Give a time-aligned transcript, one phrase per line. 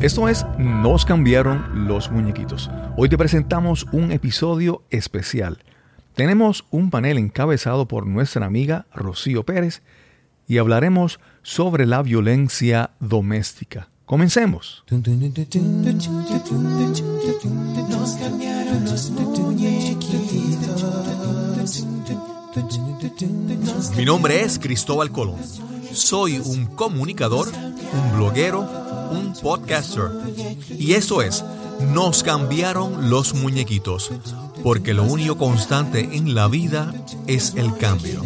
[0.00, 2.70] Esto es Nos cambiaron los muñequitos.
[2.96, 5.62] Hoy te presentamos un episodio especial.
[6.14, 9.82] Tenemos un panel encabezado por nuestra amiga Rocío Pérez
[10.48, 13.90] y hablaremos sobre la violencia doméstica.
[14.06, 14.84] Comencemos.
[23.98, 25.36] Mi nombre es Cristóbal Colón.
[25.92, 27.48] Soy un comunicador,
[27.92, 30.10] un bloguero, un podcaster.
[30.70, 31.44] Y eso es,
[31.92, 34.10] nos cambiaron los muñequitos,
[34.62, 36.92] porque lo único constante en la vida
[37.26, 38.22] es el cambio.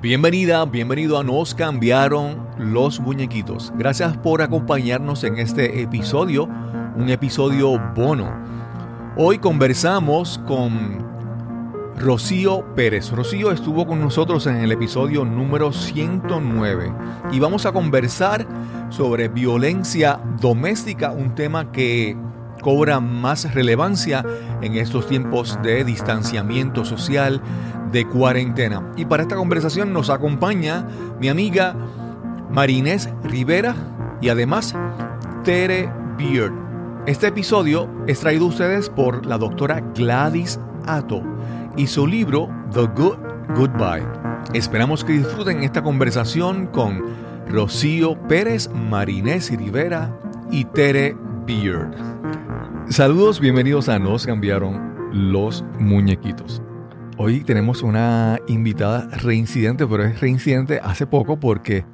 [0.00, 3.72] Bienvenida, bienvenido a Nos cambiaron los muñequitos.
[3.76, 6.44] Gracias por acompañarnos en este episodio,
[6.96, 8.30] un episodio bono.
[9.16, 11.17] Hoy conversamos con
[11.98, 13.10] Rocío Pérez.
[13.10, 16.92] Rocío estuvo con nosotros en el episodio número 109
[17.32, 18.46] y vamos a conversar
[18.88, 22.16] sobre violencia doméstica, un tema que
[22.62, 24.24] cobra más relevancia
[24.62, 27.42] en estos tiempos de distanciamiento social,
[27.90, 28.92] de cuarentena.
[28.96, 30.86] Y para esta conversación nos acompaña
[31.20, 31.74] mi amiga
[32.50, 33.74] Marinés Rivera
[34.20, 34.74] y además
[35.42, 36.52] Tere Beard.
[37.06, 41.37] Este episodio es traído a ustedes por la doctora Gladys Ato
[41.78, 43.18] y su libro The Good
[43.54, 44.04] Goodbye.
[44.52, 47.04] Esperamos que disfruten esta conversación con
[47.48, 50.12] Rocío Pérez, Marinés Rivera
[50.50, 51.94] y Tere Beard.
[52.90, 56.60] Saludos, bienvenidos a Nos cambiaron los muñequitos.
[57.16, 61.84] Hoy tenemos una invitada reincidente, pero es reincidente hace poco porque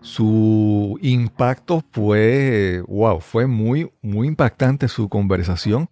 [0.00, 5.88] su impacto fue, wow, fue muy, muy impactante su conversación.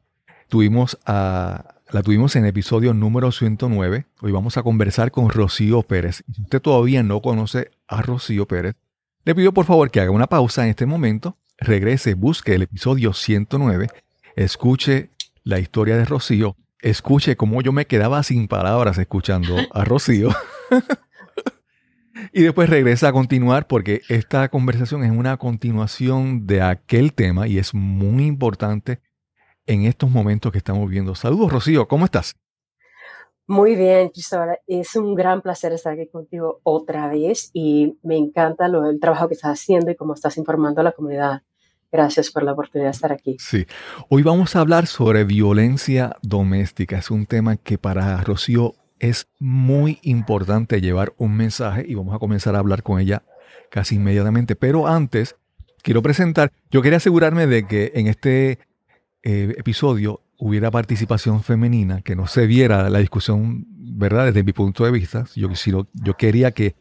[0.49, 4.07] Tuvimos a la tuvimos en episodio número 109.
[4.21, 6.23] Hoy vamos a conversar con Rocío Pérez.
[6.35, 8.77] Si usted todavía no conoce a Rocío Pérez,
[9.25, 13.15] le pido por favor que haga una pausa en este momento, regrese, busque el episodio
[13.15, 13.89] 109,
[14.37, 15.11] escuche
[15.45, 20.29] la historia de Rocío, escuche cómo yo me quedaba sin palabras escuchando a Rocío.
[22.35, 27.59] y después regresa a continuar porque esta conversación es una continuación de aquel tema y
[27.59, 29.01] es muy importante
[29.69, 31.15] en estos momentos que estamos viendo.
[31.15, 32.35] Saludos, Rocío, ¿cómo estás?
[33.47, 34.59] Muy bien, Cristóbal.
[34.67, 39.29] Es un gran placer estar aquí contigo otra vez y me encanta lo, el trabajo
[39.29, 41.43] que estás haciendo y cómo estás informando a la comunidad.
[41.91, 43.37] Gracias por la oportunidad de estar aquí.
[43.39, 43.67] Sí,
[44.11, 46.99] hoy vamos a hablar sobre violencia doméstica.
[46.99, 52.19] Es un tema que para Rocío es muy importante llevar un mensaje y vamos a
[52.19, 53.23] comenzar a hablar con ella
[53.71, 54.57] casi inmediatamente.
[54.57, 55.37] Pero antes,
[55.83, 58.59] quiero presentar, yo quería asegurarme de que en este
[59.23, 64.27] eh, episodio hubiera participación femenina, que no se viera la discusión, ¿verdad?
[64.27, 65.49] Desde mi punto de vista, yo,
[65.93, 66.77] yo quería que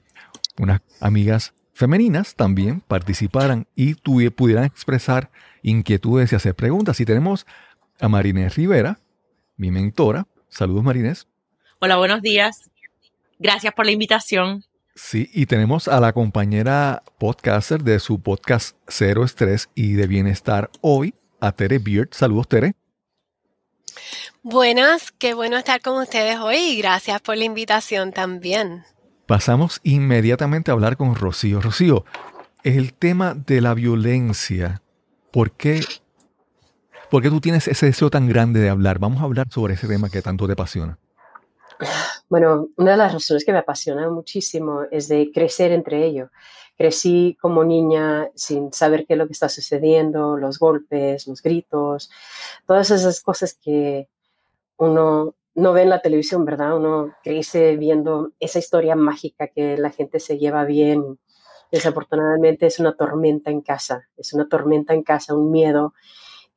[0.59, 5.31] unas amigas femeninas también participaran y pudieran expresar
[5.61, 6.99] inquietudes y hacer preguntas.
[6.99, 7.45] Y tenemos
[7.99, 8.99] a Marinés Rivera,
[9.57, 10.27] mi mentora.
[10.49, 11.27] Saludos, Marinés.
[11.79, 12.69] Hola, buenos días.
[13.39, 14.63] Gracias por la invitación.
[14.95, 20.71] Sí, y tenemos a la compañera podcaster de su podcast Cero Estrés y de Bienestar
[20.81, 22.09] hoy, a Tere Beard.
[22.11, 22.75] Saludos, Tere.
[24.43, 28.83] Buenas, qué bueno estar con ustedes hoy y gracias por la invitación también.
[29.25, 31.59] Pasamos inmediatamente a hablar con Rocío.
[31.59, 32.05] Rocío,
[32.63, 34.81] el tema de la violencia,
[35.31, 35.81] ¿por qué,
[37.09, 38.99] ¿por qué tú tienes ese deseo tan grande de hablar?
[38.99, 40.97] Vamos a hablar sobre ese tema que tanto te apasiona.
[42.29, 46.29] Bueno, una de las razones que me apasiona muchísimo es de crecer entre ellos
[46.77, 52.11] crecí como niña sin saber qué es lo que está sucediendo, los golpes, los gritos,
[52.65, 54.07] todas esas cosas que
[54.77, 56.77] uno no ve en la televisión, ¿verdad?
[56.77, 61.19] Uno crece viendo esa historia mágica que la gente se lleva bien.
[61.71, 65.95] Desafortunadamente es una tormenta en casa, es una tormenta en casa, un miedo.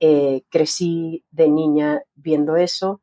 [0.00, 3.00] Eh, crecí de niña viendo eso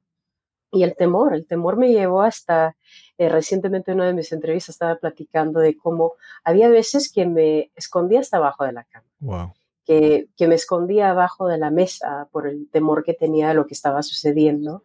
[0.72, 2.76] y el temor, el temor me llevó hasta,
[3.18, 6.14] eh, recientemente en una de mis entrevistas estaba platicando de cómo
[6.44, 9.54] había veces que me escondía hasta abajo de la cama.
[9.86, 13.66] Que, que, me escondía abajo de la mesa por el temor que tenía de lo
[13.66, 14.84] que estaba sucediendo.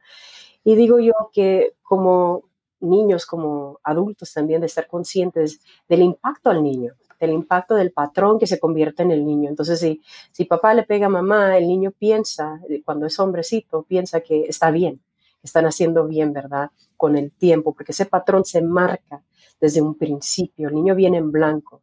[0.64, 2.44] Y digo yo que como
[2.80, 8.38] niños, como adultos también, de estar conscientes del impacto al niño, del impacto del patrón
[8.38, 9.50] que se convierte en el niño.
[9.50, 14.20] Entonces, si, si papá le pega a mamá, el niño piensa, cuando es hombrecito, piensa
[14.20, 15.02] que está bien
[15.42, 16.70] están haciendo bien, ¿verdad?
[17.02, 19.25] Con el tiempo, porque ese patrón se marca
[19.60, 20.69] desde un principio.
[20.69, 21.82] El niño viene en blanco.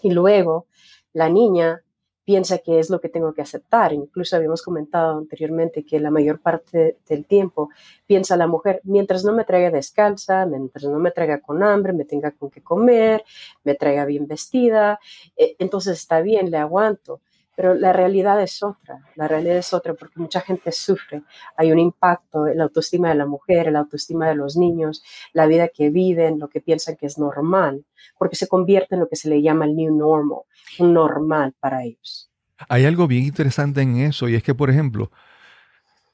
[0.00, 0.66] Y luego
[1.12, 1.82] la niña
[2.24, 3.92] piensa que es lo que tengo que aceptar.
[3.92, 7.70] Incluso habíamos comentado anteriormente que la mayor parte del tiempo
[8.06, 12.04] piensa la mujer, mientras no me traiga descalza, mientras no me traiga con hambre, me
[12.04, 13.24] tenga con qué comer,
[13.64, 15.00] me traiga bien vestida,
[15.36, 17.22] eh, entonces está bien, le aguanto.
[17.54, 21.22] Pero la realidad es otra, la realidad es otra porque mucha gente sufre.
[21.56, 25.02] Hay un impacto en la autoestima de la mujer, en la autoestima de los niños,
[25.32, 27.84] la vida que viven, lo que piensan que es normal,
[28.18, 30.40] porque se convierte en lo que se le llama el new normal,
[30.78, 32.30] un normal para ellos.
[32.68, 35.10] Hay algo bien interesante en eso y es que, por ejemplo,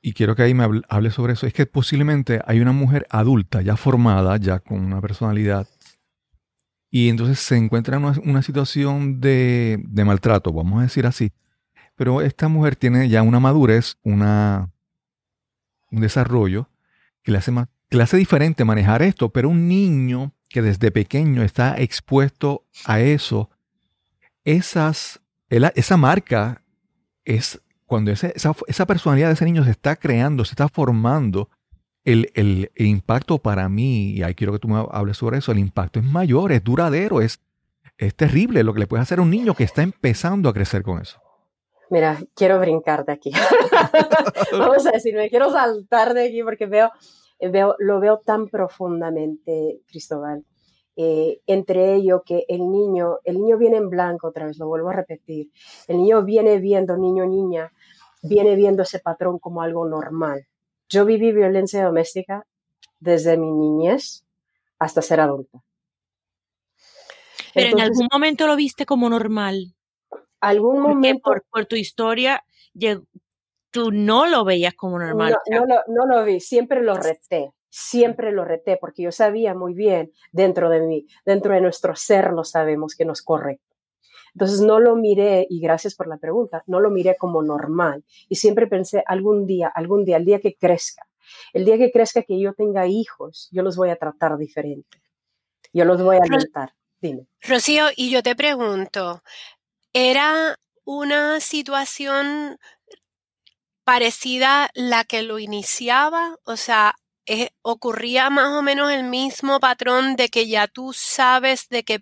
[0.01, 3.63] y quiero que ahí me hable sobre eso, es que posiblemente hay una mujer adulta,
[3.63, 5.67] ya formada, ya con una personalidad
[6.91, 11.33] y entonces se encuentra en una, situación de, maltrato, vamos a decir así.
[11.97, 14.71] Pero esta mujer tiene ya una madurez, una,
[15.91, 16.69] un desarrollo
[17.23, 17.53] que le, hace
[17.89, 23.01] que le hace diferente manejar esto, pero un niño que desde pequeño está expuesto a
[23.01, 23.51] eso,
[24.45, 25.21] esas,
[25.51, 26.63] esa marca
[27.25, 28.33] es cuando esa,
[28.67, 31.51] esa personalidad de ese niño se está creando, se está formando,
[32.13, 36.01] el, impacto para mí, y ahí quiero que tú me hables sobre eso, el impacto
[36.01, 37.41] es mayor, es duradero, es,
[37.97, 40.83] es terrible lo que le puede hacer a un niño que está empezando a crecer
[40.83, 41.21] con eso.
[41.91, 43.33] Mira, quiero brincar de aquí.
[44.53, 46.91] Vamos a decir, me quiero saltar de aquí porque veo,
[47.41, 50.45] veo lo veo tan profundamente, Cristóbal.
[50.97, 54.91] Eh, entre ello que el niño, el niño viene en blanco otra vez, lo vuelvo
[54.91, 55.49] a repetir,
[55.87, 57.73] el niño viene viendo, niño, niña,
[58.23, 60.47] viene viendo ese patrón como algo normal.
[60.89, 62.47] Yo viví violencia doméstica
[63.01, 64.25] desde mi niñez
[64.79, 65.63] hasta ser adulta.
[67.55, 69.75] Pero en algún momento lo viste como normal.
[70.41, 71.33] Algún momento.
[71.51, 72.45] Por, tu historia,
[73.71, 75.37] tú no lo veías como normal.
[75.51, 79.75] No, no, no, lo vi, siempre lo reté, siempre lo reté, porque yo sabía muy
[79.75, 83.68] bien dentro de mí, dentro de nuestro ser lo sabemos que nos correcto.
[84.35, 88.05] Entonces no lo miré, y gracias por la pregunta, no lo miré como normal.
[88.29, 91.07] Y siempre pensé, algún día, algún día, el día que crezca,
[91.53, 95.03] el día que crezca que yo tenga hijos, yo los voy a tratar diferente.
[95.73, 96.75] Yo los voy a alimentar.
[97.01, 97.27] Dime.
[97.43, 99.23] Rocío, y yo te pregunto,
[99.93, 102.59] ¿era una situación
[103.85, 106.37] parecida la que lo iniciaba?
[106.45, 106.97] O sea,
[107.27, 112.01] eh, ocurría más o menos el mismo patrón de que ya tú sabes de que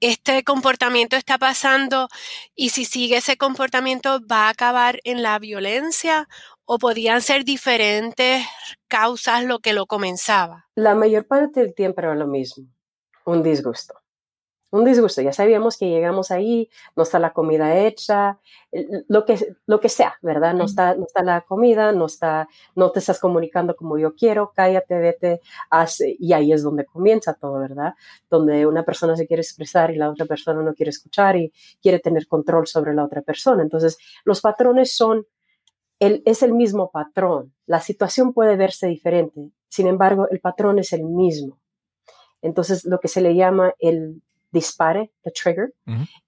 [0.00, 2.08] este comportamiento está pasando
[2.54, 6.28] y si sigue ese comportamiento va a acabar en la violencia
[6.64, 8.46] o podían ser diferentes
[8.88, 10.68] causas lo que lo comenzaba?
[10.74, 12.66] La mayor parte del tiempo era lo mismo,
[13.24, 13.97] un disgusto
[14.70, 15.22] un disgusto.
[15.22, 18.38] Ya sabíamos que llegamos ahí, no está la comida hecha,
[19.08, 20.54] lo que, lo que sea, ¿verdad?
[20.54, 24.52] No está, no está la comida, no, está, no te estás comunicando como yo quiero,
[24.54, 27.94] cállate, vete, haz, y ahí es donde comienza todo, ¿verdad?
[28.28, 31.98] Donde una persona se quiere expresar y la otra persona no quiere escuchar y quiere
[31.98, 33.62] tener control sobre la otra persona.
[33.62, 35.26] Entonces, los patrones son,
[35.98, 37.54] el, es el mismo patrón.
[37.66, 41.58] La situación puede verse diferente, sin embargo, el patrón es el mismo.
[42.42, 45.74] Entonces, lo que se le llama el dispare, the trigger,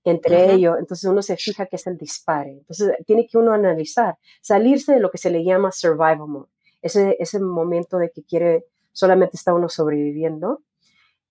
[0.04, 2.50] entre ellos, entonces uno se fija que es el dispare.
[2.50, 6.50] Entonces tiene que uno analizar, salirse de lo que se le llama survival mode,
[6.82, 10.62] ese, ese momento de que quiere, solamente está uno sobreviviendo,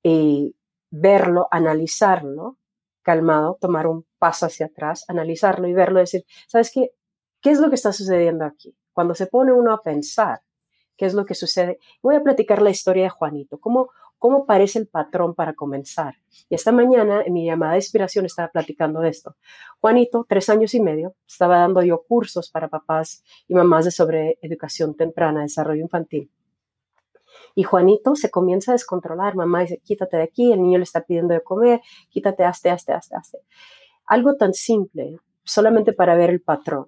[0.02, 0.56] y
[0.92, 2.58] verlo, analizarlo,
[3.02, 6.92] calmado, tomar un paso hacia atrás, analizarlo y verlo, decir, ¿sabes qué?
[7.42, 8.76] ¿Qué es lo que está sucediendo aquí?
[8.94, 10.42] Cuando se pone uno a pensar,
[10.98, 11.80] ¿qué es lo que sucede?
[12.02, 13.90] Voy a platicar la historia de Juanito, cómo
[14.20, 16.16] ¿Cómo parece el patrón para comenzar?
[16.50, 19.38] Y esta mañana en mi llamada de inspiración estaba platicando de esto.
[19.80, 24.38] Juanito, tres años y medio, estaba dando yo cursos para papás y mamás de sobre
[24.42, 26.30] educación temprana, desarrollo infantil.
[27.56, 29.36] Y Juanito se comienza a descontrolar.
[29.36, 31.80] Mamá dice, quítate de aquí, el niño le está pidiendo de comer,
[32.10, 33.40] quítate, hazte, hazte, hazte, hazte.
[34.06, 36.88] Algo tan simple, solamente para ver el patrón.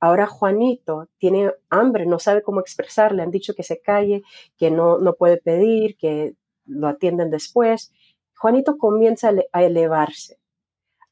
[0.00, 4.22] Ahora Juanito tiene hambre, no sabe cómo expresar, le han dicho que se calle,
[4.56, 6.34] que no, no puede pedir, que
[6.66, 7.92] lo atienden después.
[8.38, 10.38] Juanito comienza a elevarse,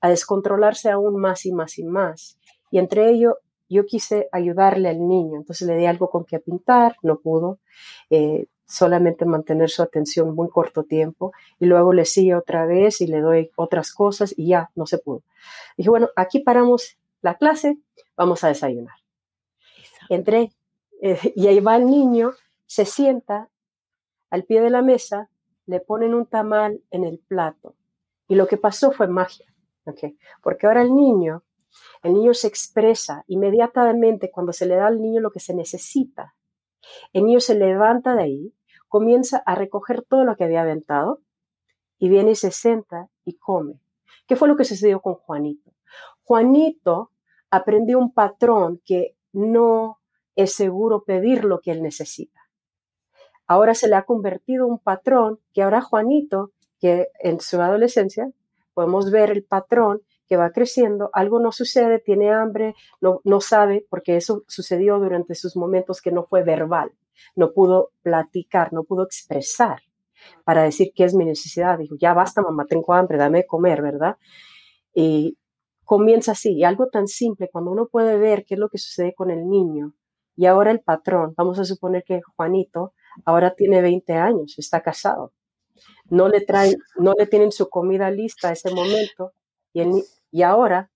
[0.01, 2.39] a descontrolarse aún más y más y más.
[2.71, 6.97] Y entre ello, yo quise ayudarle al niño, entonces le di algo con que pintar,
[7.03, 7.59] no pudo,
[8.11, 13.07] eh, solamente mantener su atención muy corto tiempo, y luego le sigue otra vez y
[13.07, 15.23] le doy otras cosas y ya, no se pudo.
[15.77, 17.79] Dije, bueno, aquí paramos la clase,
[18.17, 18.97] vamos a desayunar.
[20.09, 20.53] Entré
[21.01, 22.33] eh, y ahí va el niño,
[22.67, 23.49] se sienta
[24.31, 25.29] al pie de la mesa,
[25.67, 27.75] le ponen un tamal en el plato.
[28.29, 29.47] Y lo que pasó fue magia,
[30.43, 31.43] porque ahora el niño,
[32.03, 36.35] el niño se expresa inmediatamente cuando se le da al niño lo que se necesita.
[37.13, 38.55] El niño se levanta de ahí,
[38.89, 41.21] comienza a recoger todo lo que había aventado
[41.99, 43.81] y viene y se sienta y come.
[44.27, 45.73] ¿Qué fue lo que sucedió con Juanito?
[46.23, 47.11] Juanito
[47.51, 49.99] aprendió un patrón que no
[50.37, 52.34] es seguro pedir lo que él necesita.
[53.47, 58.31] Ahora se le ha convertido un patrón que ahora Juanito, que en su adolescencia
[58.75, 64.17] podemos ver el patrón que va creciendo, algo no sucede, tiene hambre, no, sabe, porque
[64.17, 66.93] eso sucedió durante sus momentos que no fue verbal,
[67.37, 69.83] no pudo platicar, no pudo expresar
[70.45, 71.79] para decir qué es mi necesidad.
[71.79, 74.17] Dijo, ya basta, mamá, tengo hambre, dame de comer, ¿verdad?
[74.95, 75.37] Y
[75.85, 79.15] comienza así, y algo tan simple, cuando uno puede ver qué es lo que sucede
[79.15, 79.93] con el niño,
[80.37, 82.95] y ahora el patrón, vamos a suponer que Juanito
[83.25, 85.33] ahora tiene 20 años, está casado,
[86.09, 89.33] no le traen, no le tienen su comida lista a ese momento,
[89.73, 89.83] y,
[90.31, 90.91] y ahora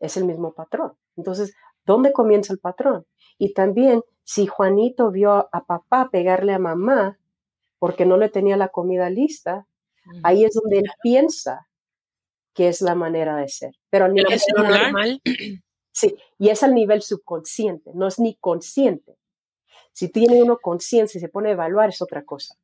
[0.00, 0.92] es el mismo patrón.
[1.16, 3.06] Entonces, ¿dónde comienza el patrón?
[3.38, 7.18] Y también, si Juanito vio a papá pegarle a mamá
[7.78, 9.66] porque no le tenía la comida lista,
[10.22, 11.68] ahí es donde él piensa
[12.54, 13.74] que es la manera de ser.
[13.90, 15.20] Pero al es normal.
[15.92, 19.16] Sí, y es al nivel subconsciente, no es ni consciente.
[19.94, 22.56] Si tiene uno conciencia y se pone a evaluar es otra cosa.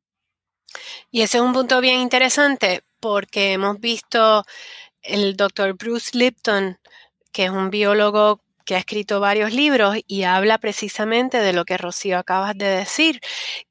[1.09, 4.43] Y ese es un punto bien interesante porque hemos visto
[5.01, 6.77] el doctor Bruce Lipton,
[7.31, 11.77] que es un biólogo que ha escrito varios libros y habla precisamente de lo que
[11.77, 13.19] Rocío acabas de decir,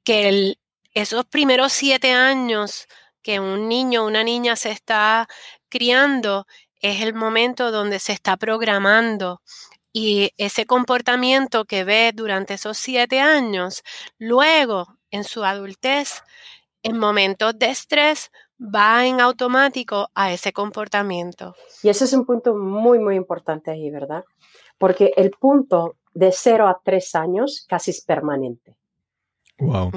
[0.04, 0.56] que
[0.94, 2.88] esos primeros siete años
[3.22, 5.28] que un niño o una niña se está
[5.68, 6.46] criando
[6.80, 9.42] es el momento donde se está programando
[9.92, 13.82] y ese comportamiento que ve durante esos siete años,
[14.18, 16.22] luego en su adultez,
[16.82, 18.30] en momentos de estrés,
[18.60, 21.54] va en automático a ese comportamiento.
[21.82, 24.24] Y ese es un punto muy, muy importante ahí, ¿verdad?
[24.78, 28.76] Porque el punto de cero a tres años casi es permanente.
[29.58, 29.90] Wow.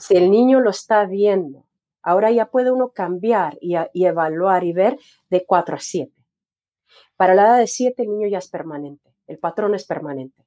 [0.00, 1.66] Si el niño lo está viendo,
[2.02, 4.98] ahora ya puede uno cambiar y, y evaluar y ver
[5.30, 6.12] de cuatro a siete.
[7.16, 10.44] Para la edad de siete, el niño ya es permanente, el patrón es permanente.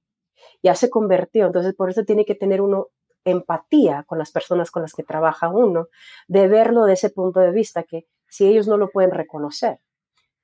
[0.62, 2.88] Ya se convirtió, entonces por eso tiene que tener uno
[3.26, 5.88] empatía con las personas con las que trabaja uno,
[6.28, 9.80] de verlo de ese punto de vista, que si ellos no lo pueden reconocer.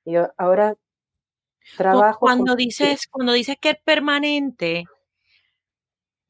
[0.04, 0.76] Yo ahora
[1.76, 2.20] trabajo.
[2.20, 4.84] Cuando dices, cuando dices que es permanente,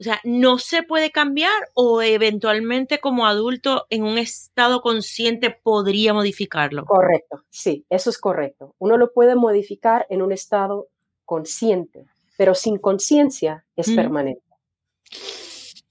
[0.00, 6.12] o sea, no se puede cambiar o eventualmente como adulto en un estado consciente podría
[6.12, 6.84] modificarlo.
[6.84, 8.74] Correcto, sí, eso es correcto.
[8.78, 10.88] Uno lo puede modificar en un estado
[11.24, 14.42] consciente, pero sin conciencia es permanente.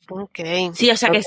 [0.09, 0.39] Ok.
[0.73, 1.21] Sí, o sea, que,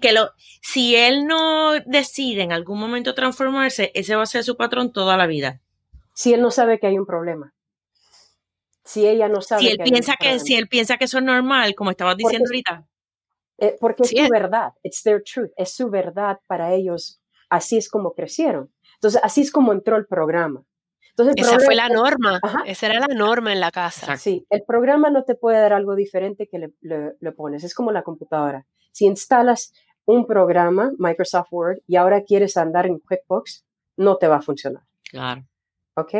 [0.00, 0.30] que, lo,
[0.62, 5.16] si él no decide en algún momento transformarse, ese va a ser su patrón toda
[5.16, 5.60] la vida.
[6.14, 7.54] Si él no sabe que hay un problema
[8.84, 9.62] si ella no sabe.
[9.62, 12.86] Si él, piensa, que, si él piensa que eso es normal, como estabas diciendo ahorita.
[13.58, 17.88] Eh, porque es su verdad, it's their truth, es su verdad para ellos, así es
[17.88, 18.72] como crecieron.
[18.94, 20.64] Entonces, así es como entró el programa.
[21.16, 24.16] Entonces, Esa fue la norma, esa era la norma en la casa.
[24.16, 27.92] Sí, el programa no te puede dar algo diferente que le, le, pones, es como
[27.92, 28.66] la computadora.
[28.90, 29.72] Si instalas
[30.06, 33.64] un programa, Microsoft Word, y ahora quieres andar en QuickBooks,
[33.96, 34.82] no te va a funcionar.
[35.08, 35.44] Claro.
[35.94, 36.14] ¿Ok?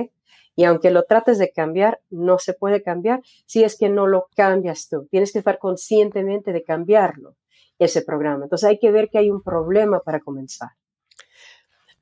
[0.54, 4.28] Y aunque lo trates de cambiar, no se puede cambiar si es que no lo
[4.36, 5.08] cambias tú.
[5.10, 7.34] Tienes que estar conscientemente de cambiarlo,
[7.80, 8.44] ese programa.
[8.44, 10.70] Entonces hay que ver que hay un problema para comenzar.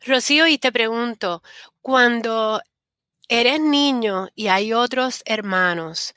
[0.04, 1.42] Rocío, y te pregunto,
[1.80, 2.60] cuando
[3.40, 6.14] eres niño y hay otros hermanos,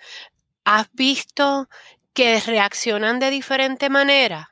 [0.65, 1.69] ¿has visto
[2.13, 4.50] que reaccionan de diferente manera?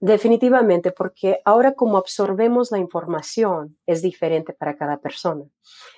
[0.00, 5.44] Definitivamente, porque ahora como absorbemos la información es diferente para cada persona.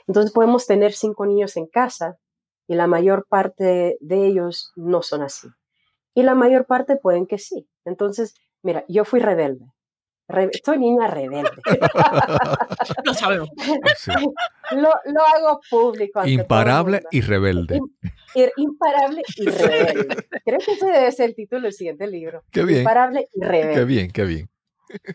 [0.08, 2.18] Entonces podemos tener cinco niños en casa
[2.66, 5.48] y la mayor parte de ellos no son así.
[6.14, 7.68] Y la mayor parte pueden que sí.
[7.84, 9.66] Entonces, mira, yo fui rebelde.
[10.64, 11.50] Soy niña rebelde.
[13.04, 13.48] lo sabemos.
[14.72, 16.24] Lo, hago público.
[16.26, 17.80] Imparable y rebelde.
[18.56, 20.16] imparable y rebelde.
[20.44, 22.42] Creo que ese debe ser el título del siguiente libro.
[22.50, 22.80] Qué bien.
[22.80, 23.74] Imparable y rebelde.
[23.74, 24.48] Qué bien, qué bien.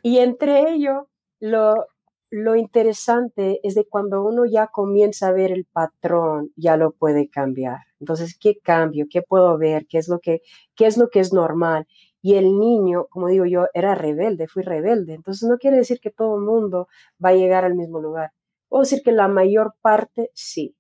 [0.02, 1.06] Y entre ellos,
[1.40, 1.88] lo,
[2.30, 7.30] lo interesante es de cuando uno ya comienza a ver el patrón, ya lo puede
[7.30, 7.80] cambiar.
[8.00, 9.06] Entonces, ¿qué cambio?
[9.10, 9.88] ¿Qué puedo ver?
[9.88, 10.42] ¿Qué es lo que,
[10.76, 11.88] qué es, lo que es normal?
[12.28, 15.14] Y el niño, como digo yo, era rebelde, fui rebelde.
[15.14, 16.90] Entonces, no quiere decir que todo el mundo
[17.24, 18.34] va a llegar al mismo lugar.
[18.68, 20.76] Puedo decir que la mayor parte sí.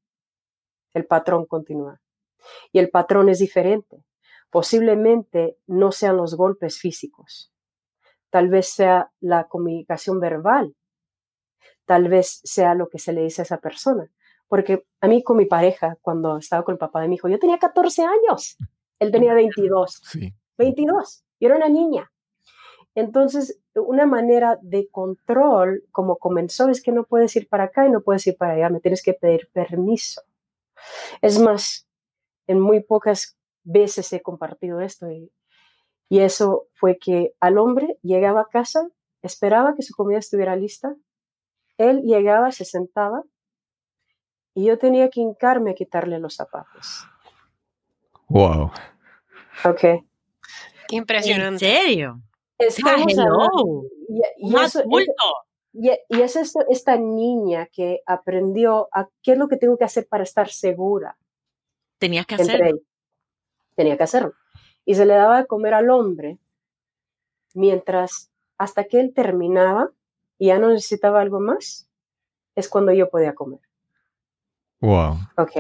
[0.93, 2.01] El patrón continúa.
[2.73, 4.03] Y el patrón es diferente.
[4.49, 7.53] Posiblemente no sean los golpes físicos.
[8.29, 10.75] Tal vez sea la comunicación verbal.
[11.85, 14.11] Tal vez sea lo que se le dice a esa persona.
[14.49, 17.39] Porque a mí con mi pareja, cuando estaba con el papá de mi hijo, yo
[17.39, 18.57] tenía 14 años.
[18.99, 20.01] Él tenía 22.
[20.11, 20.33] Sí.
[20.57, 21.23] 22.
[21.39, 22.12] Yo era una niña.
[22.96, 27.91] Entonces, una manera de control, como comenzó, es que no puedes ir para acá y
[27.91, 30.24] no puedes ir para allá, me tienes que pedir permiso.
[31.22, 31.88] Es más,
[32.48, 35.32] en muy pocas veces he compartido esto y,
[36.10, 38.88] y eso fue que al hombre llegaba a casa,
[39.22, 40.96] esperaba que su comida estuviera lista,
[41.77, 43.24] él llegaba, se sentaba
[44.56, 47.08] y yo tenía que hincarme a quitarle los zapatos.
[48.29, 48.72] Wow.
[49.65, 50.06] Ok.
[50.89, 51.65] Impresionante.
[51.70, 52.22] ¿En serio?
[52.58, 53.22] Estamos hello.
[53.24, 53.84] hablando-
[54.38, 55.13] y, eso, adulto.
[55.74, 59.84] y, y es esto- esta niña que aprendió a qué es lo que tengo que
[59.86, 61.17] hacer para estar segura
[62.00, 62.79] Tenías que hacerlo.
[63.75, 64.34] Tenía que hacerlo.
[64.86, 66.38] Y se le daba de comer al hombre
[67.53, 69.91] mientras hasta que él terminaba
[70.38, 71.89] y ya no necesitaba algo más,
[72.56, 73.60] es cuando yo podía comer.
[74.79, 75.15] Wow.
[75.38, 75.51] Ok.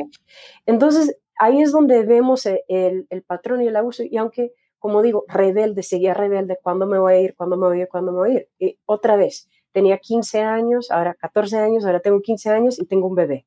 [0.67, 4.03] Entonces, ahí es donde vemos e- el, el patrón y el abuso.
[4.03, 7.35] Y aunque, como digo, rebelde, seguía rebelde, ¿cuándo me voy a ir?
[7.35, 7.87] ¿Cuándo me voy a ir?
[7.89, 8.49] ¿Cuándo me voy a ir?
[8.59, 13.07] Y otra vez, tenía 15 años, ahora 14 años, ahora tengo 15 años y tengo
[13.07, 13.45] un bebé.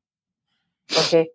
[0.91, 1.29] Ok.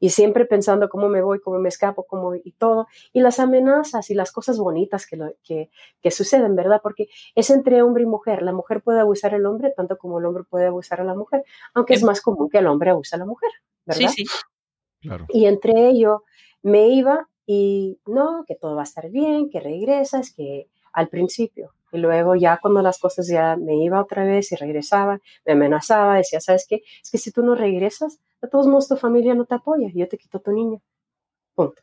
[0.00, 2.86] Y siempre pensando cómo me voy, cómo me escapo, cómo y todo.
[3.12, 6.80] Y las amenazas y las cosas bonitas que, lo- que, que suceden, ¿verdad?
[6.82, 8.40] Porque es entre hombre y mujer.
[8.42, 11.44] La mujer puede abusar al hombre tanto como el hombre puede abusar a la mujer,
[11.74, 13.50] aunque es más común que el hombre abuse a la mujer,
[13.84, 14.08] ¿verdad?
[14.08, 14.30] Sí, sí.
[15.02, 15.26] Claro.
[15.28, 16.24] Y entre ello
[16.62, 21.72] me iba y no, que todo va a estar bien, que regresas, que al principio.
[21.92, 26.16] Y luego ya cuando las cosas ya me iba otra vez y regresaba, me amenazaba,
[26.16, 26.82] decía, ¿sabes qué?
[27.02, 30.08] Es que si tú no regresas, de todos modos tu familia no te apoya, yo
[30.08, 30.82] te quito a tu niño.
[31.54, 31.82] Punto.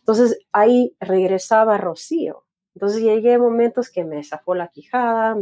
[0.00, 2.44] Entonces ahí regresaba Rocío.
[2.74, 5.36] Entonces llegué a momentos que me zafó la quijada,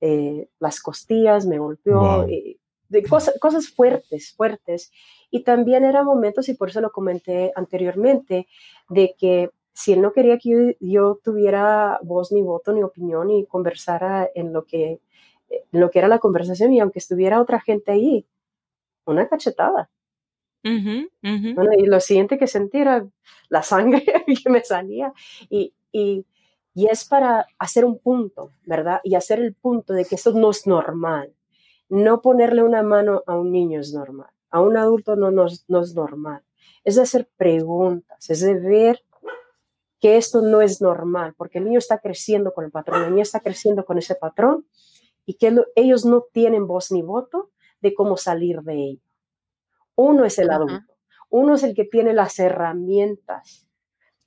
[0.00, 2.28] eh, las costillas, me golpeó, Wow.
[2.28, 4.90] eh, de cosas, cosas fuertes, fuertes.
[5.30, 8.46] Y también eran momentos, y por eso lo comenté anteriormente,
[8.88, 13.30] de que si él no quería que yo, yo tuviera voz ni voto ni opinión
[13.30, 15.00] y conversara en lo que
[15.50, 18.26] en lo que era la conversación y aunque estuviera otra gente ahí,
[19.06, 19.90] una cachetada.
[21.54, 23.06] Bueno, y lo siguiente que sentí era
[23.48, 24.04] la sangre
[24.44, 25.12] que me salía.
[25.48, 26.26] Y, y,
[26.74, 29.00] y es para hacer un punto, ¿verdad?
[29.04, 31.34] Y hacer el punto de que eso no es normal.
[31.88, 34.30] No ponerle una mano a un niño es normal.
[34.50, 36.42] A un adulto no, no, es- no es normal.
[36.84, 39.02] Es de hacer preguntas, es de ver
[40.00, 43.22] que esto no es normal, porque el niño está creciendo con el patrón, la niña
[43.22, 44.66] está creciendo con ese patrón
[45.26, 47.50] y que lo- ellos no tienen voz ni voto
[47.82, 49.02] de cómo salir de ello.
[49.94, 50.94] Uno es el adulto,
[51.28, 53.66] uno es el que tiene las herramientas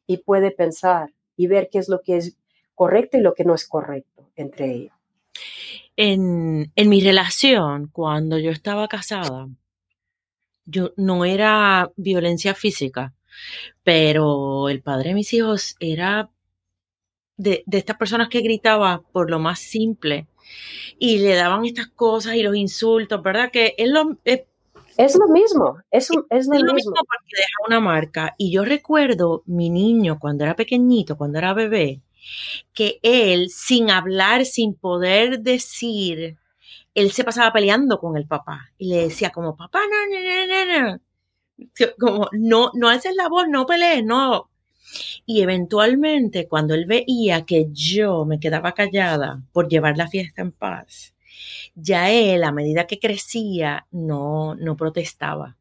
[0.05, 2.37] y puede pensar y ver qué es lo que es
[2.75, 4.93] correcto y lo que no es correcto entre ellos.
[5.95, 9.47] En, en mi relación, cuando yo estaba casada,
[10.65, 13.13] yo no era violencia física,
[13.83, 16.29] pero el padre de mis hijos era
[17.37, 20.27] de, de estas personas que gritaba por lo más simple
[20.99, 23.49] y le daban estas cosas y los insultos, ¿verdad?
[23.51, 24.43] Que es lo, es
[24.97, 26.91] Es lo mismo, es, un- es lo Es lo mismo.
[26.91, 28.35] mismo porque deja una marca.
[28.37, 32.01] Y yo recuerdo mi niño cuando era pequeñito, cuando era bebé,
[32.73, 36.37] que él, sin hablar, sin poder decir,
[36.95, 40.81] él se pasaba peleando con el papá y le decía como, papá, no, no, no,
[40.81, 41.01] no, no.
[41.99, 44.49] Como, no, no haces la voz, no pelees, no.
[45.25, 50.51] Y eventualmente, cuando él veía que yo me quedaba callada por llevar la fiesta en
[50.51, 51.15] paz,
[51.75, 55.57] ya él, a medida que crecía, no, no protestaba.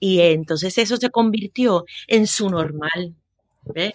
[0.00, 3.16] Y entonces eso se convirtió en su normal.
[3.64, 3.94] ¿ves?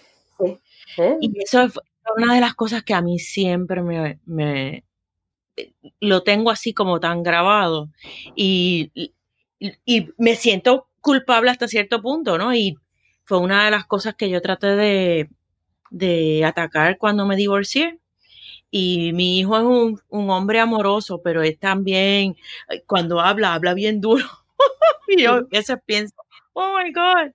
[0.98, 1.18] ¿eh?
[1.20, 1.82] Y eso fue
[2.18, 4.85] una de las cosas que a mí siempre me, me-
[6.00, 7.88] lo tengo así como tan grabado.
[8.34, 9.12] Y, y-
[9.86, 12.54] y me siento culpable hasta cierto punto, ¿no?
[12.54, 12.76] Y
[13.24, 15.30] fue una de las cosas que yo traté de,
[15.90, 17.98] de atacar cuando me divorcié.
[18.70, 22.36] Y mi hijo es un, un hombre amoroso, pero es también,
[22.68, 24.26] eh, cuando habla, habla bien duro.
[25.08, 26.14] y yo a veces pienso,
[26.52, 27.32] oh my God.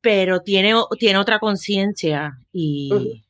[0.00, 3.20] Pero tiene, tiene otra conciencia y, Ujú.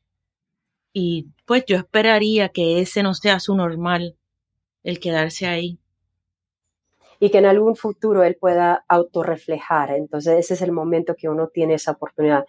[0.93, 4.17] Y pues yo esperaría que ese no sea su normal,
[4.83, 5.79] el quedarse ahí.
[7.19, 9.91] y que en algún futuro él pueda autorreflejar.
[9.91, 12.45] Entonces ese es el momento que uno tiene esa oportunidad.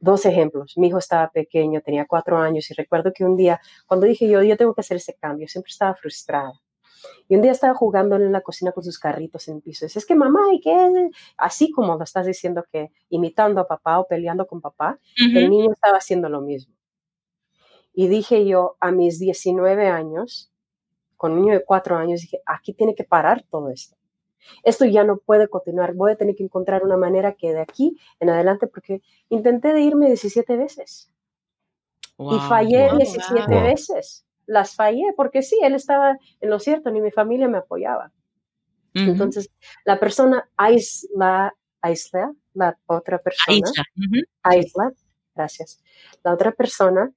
[0.00, 0.74] Dos ejemplos.
[0.76, 4.42] Mi hijo estaba pequeño, tenía cuatro años y recuerdo que un día, cuando dije yo,
[4.42, 6.52] yo tengo que hacer ese cambio, siempre estaba frustrada.
[7.28, 9.86] Y un día estaba jugando en la cocina con sus carritos en el piso.
[9.86, 11.10] Dice, es que mamá, ¿y qué?
[11.38, 15.72] Así como lo estás diciendo que imitando a papá o peleando con papá, el niño
[15.72, 16.75] estaba haciendo lo mismo.
[17.98, 20.52] Y dije yo, a mis 19 años,
[21.16, 23.96] con un niño de cuatro años, dije, aquí tiene que parar todo esto.
[24.62, 27.96] Esto ya no puede continuar, voy a tener que encontrar una manera que de aquí
[28.20, 31.10] en adelante, porque intenté de irme 17 veces
[32.18, 32.98] y Wow, fallé wow.
[32.98, 33.62] 17 Wow.
[33.62, 34.26] veces.
[34.44, 38.12] Las fallé porque sí, él estaba en lo cierto, ni mi familia me apoyaba.
[38.94, 39.50] Entonces,
[39.84, 43.68] la persona aísla, aísla la otra persona.
[44.42, 44.92] Aísla.
[45.34, 45.82] gracias.
[46.22, 47.10] La otra persona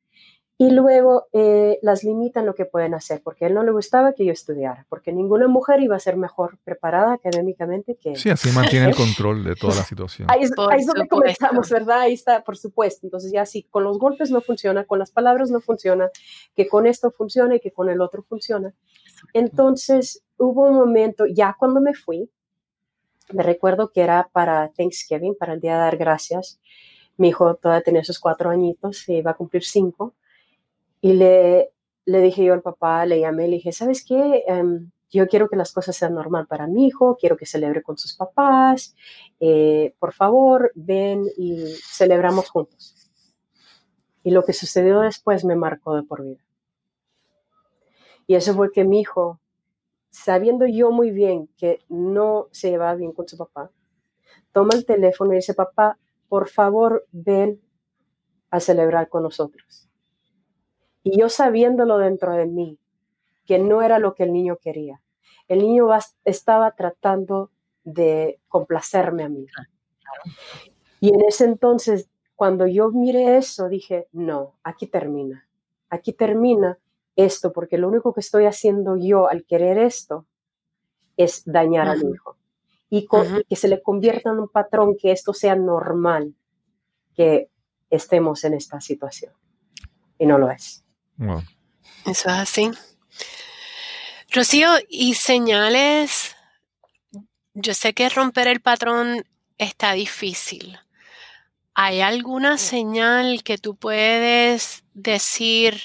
[0.62, 4.12] y luego eh, las limitan lo que pueden hacer, porque a él no le gustaba
[4.12, 8.18] que yo estudiara, porque ninguna mujer iba a ser mejor preparada académicamente que él.
[8.18, 10.28] Sí, así mantiene el control de toda la situación.
[10.30, 12.02] Ahí, es donde comenzamos, ¿verdad?
[12.02, 13.08] Ahí está, por supuesto.
[13.08, 16.10] Entonces ya sí, con los golpes no funciona, con las palabras no funciona,
[16.58, 18.74] que con esto funciona y que con el otro funciona.
[19.32, 22.30] Entonces hubo un momento, ya cuando me fui,
[23.32, 26.60] me recuerdo que era para Thanksgiving, para el Día de Dar Gracias.
[27.16, 30.16] Mi hijo todavía tenía sus cuatro añitos, y iba a cumplir cinco
[31.02, 31.72] y le,
[32.06, 34.44] le dije yo al papá, le llamé, le dije, ¿sabes qué?
[34.48, 37.98] Em, yo quiero que las cosas sean normal para mi hijo, quiero que celebre con
[37.98, 38.96] sus papás,
[39.40, 42.96] eh, por favor, ven y celebramos juntos.
[44.24, 46.44] Y lo que sucedió después me marcó de por vida.
[48.28, 49.40] Y eso fue que mi hijo,
[50.12, 53.72] sabiendo yo muy bien que no se llevaba bien con su papá,
[54.52, 57.60] toma el teléfono y dice, papá, por favor, ven
[58.52, 59.89] a celebrar con nosotros.
[61.04, 62.78] Y yo sabiéndolo dentro de mí,
[63.46, 65.02] que no era lo que el niño quería.
[65.48, 65.88] El niño
[66.26, 67.52] estaba tratando
[67.84, 69.48] de complacerme a mí.
[71.00, 75.48] Y en ese entonces, cuando yo miré eso, dije, no, aquí termina.
[75.90, 76.78] Aquí termina
[77.16, 80.26] esto, porque lo único que estoy haciendo yo al querer esto
[81.18, 82.38] es dañar a mi hijo.
[82.90, 86.36] Y, y que se le convierta en un patrón, que esto sea normal,
[87.16, 87.50] que
[87.90, 89.34] estemos en esta situación.
[90.18, 90.86] Y no lo es.
[92.06, 92.72] Eso es así.
[94.32, 96.36] Rocío, y señales,
[97.54, 99.26] yo sé que romper el patrón
[99.58, 100.80] está difícil.
[101.74, 105.82] ¿Hay alguna señal que tú puedes decir,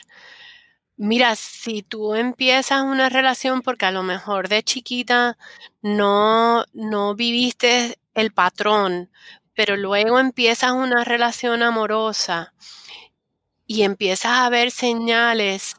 [0.97, 5.37] mira, si tú empiezas una relación porque a lo mejor de chiquita
[5.83, 9.11] no, no viviste el patrón,
[9.55, 12.53] pero luego empiezas una relación amorosa
[13.66, 15.77] y empiezas a ver señales,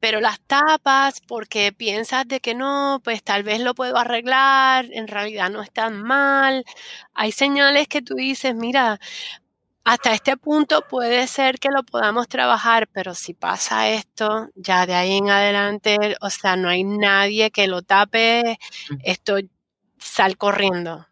[0.00, 5.08] pero las tapas porque piensas de que no, pues tal vez lo puedo arreglar, en
[5.08, 6.64] realidad no es tan mal.
[7.12, 8.98] Hay señales que tú dices, mira,
[9.84, 14.94] hasta este punto puede ser que lo podamos trabajar, pero si pasa esto, ya de
[14.94, 18.58] ahí en adelante, o sea, no hay nadie que lo tape,
[19.02, 19.36] esto
[19.98, 21.06] sal corriendo.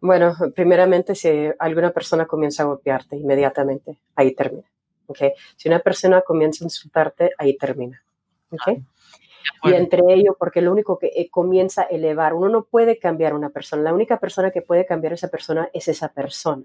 [0.00, 4.68] Bueno, primeramente, si alguna persona comienza a golpearte inmediatamente, ahí termina.
[5.06, 5.32] ¿Okay?
[5.56, 8.02] Si una persona comienza a insultarte, ahí termina.
[8.50, 8.84] ¿okay?
[9.62, 13.34] y entre ellos, porque lo único que eh, comienza a elevar, uno no puede cambiar
[13.34, 16.64] una persona, la única persona que puede cambiar a esa persona es esa persona.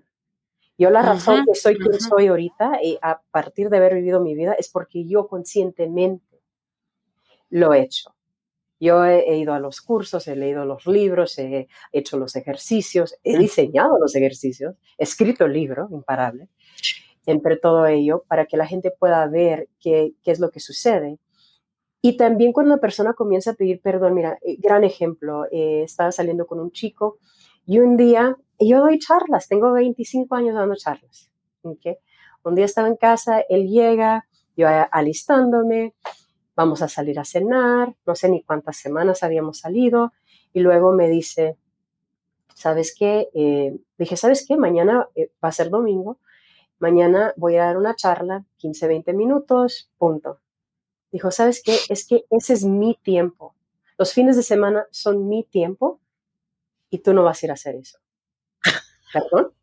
[0.77, 4.33] Yo la razón que soy quien soy ahorita, y a partir de haber vivido mi
[4.33, 6.41] vida, es porque yo conscientemente
[7.49, 8.15] lo he hecho.
[8.79, 13.37] Yo he, ido a los cursos, he leído los libros, he hecho los ejercicios, he
[13.37, 16.47] diseñado los ejercicios, he escrito el libro, imparable
[17.31, 21.19] entre todo ello para que la gente pueda ver qué, es lo que sucede.
[22.01, 26.11] Y también cuando una persona comienza a pedir perdón, mira, eh, gran ejemplo, eh, estaba
[26.11, 27.17] saliendo con un chico
[27.65, 31.29] y un día, yo doy charlas, tengo 25 años dando charlas.
[31.61, 35.93] Un día estaba en casa, él llega, yo alistándome,
[36.55, 40.13] vamos a salir a cenar, no sé ni cuántas semanas habíamos salido,
[40.53, 41.57] y luego me dice,
[42.55, 43.27] ¿sabes qué?
[43.33, 44.57] Eh, dije, ¿sabes qué?
[44.57, 45.07] Mañana
[45.43, 46.17] va a ser domingo,
[46.79, 50.39] mañana voy a dar una charla, 15, 20 minutos, punto.
[51.11, 51.77] Dijo, ¿sabes qué?
[51.89, 53.55] Es que ese es mi tiempo.
[53.97, 55.99] Los fines de semana son mi tiempo
[56.89, 57.99] y tú no vas a ir a hacer eso.
[59.13, 59.53] ¿Perdón?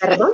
[0.00, 0.32] ¿Perdón?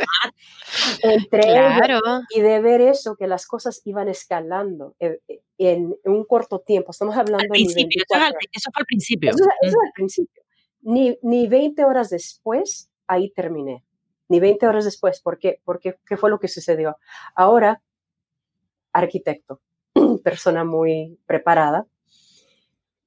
[1.02, 2.00] Entre claro.
[2.34, 6.90] y de ver eso, que las cosas iban escalando eh, eh, en, un corto tiempo.
[6.90, 9.30] Estamos hablando de principio, eso, fue al principio.
[9.30, 10.42] Eso, eso al principio.
[10.82, 13.84] Ni, ni 20 horas después, ahí terminé
[14.30, 15.20] ni 20 horas después.
[15.20, 15.60] ¿Por qué?
[15.64, 16.96] Porque ¿qué fue lo que sucedió?
[17.34, 17.82] Ahora,
[18.92, 19.60] arquitecto,
[20.24, 21.86] persona muy preparada,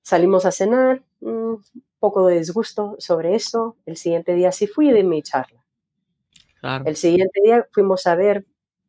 [0.01, 1.63] salimos a cenar, un
[1.99, 3.77] poco de disgusto sobre eso.
[3.85, 5.63] El siguiente día sí fui de mi charla.
[6.85, 8.45] El siguiente día fuimos a ver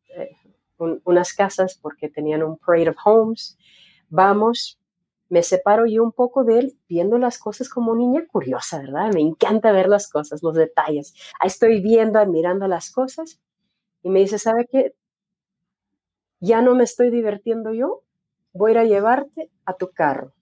[0.09, 0.31] eh,
[0.77, 3.57] unas casas porque tenían un parade of homes.
[4.09, 4.77] Vamos,
[5.29, 9.11] me separo yo un poco de él viendo las cosas como niña curiosa, ¿verdad?
[9.13, 11.13] Me encanta ver las cosas, los detalles.
[11.39, 13.41] Ahí estoy viendo, admirando las cosas
[14.03, 14.93] y me dice, ¿sabe qué?
[16.39, 18.03] Ya no me estoy divirtiendo yo,
[18.53, 20.33] voy a ir a llevarte a tu carro.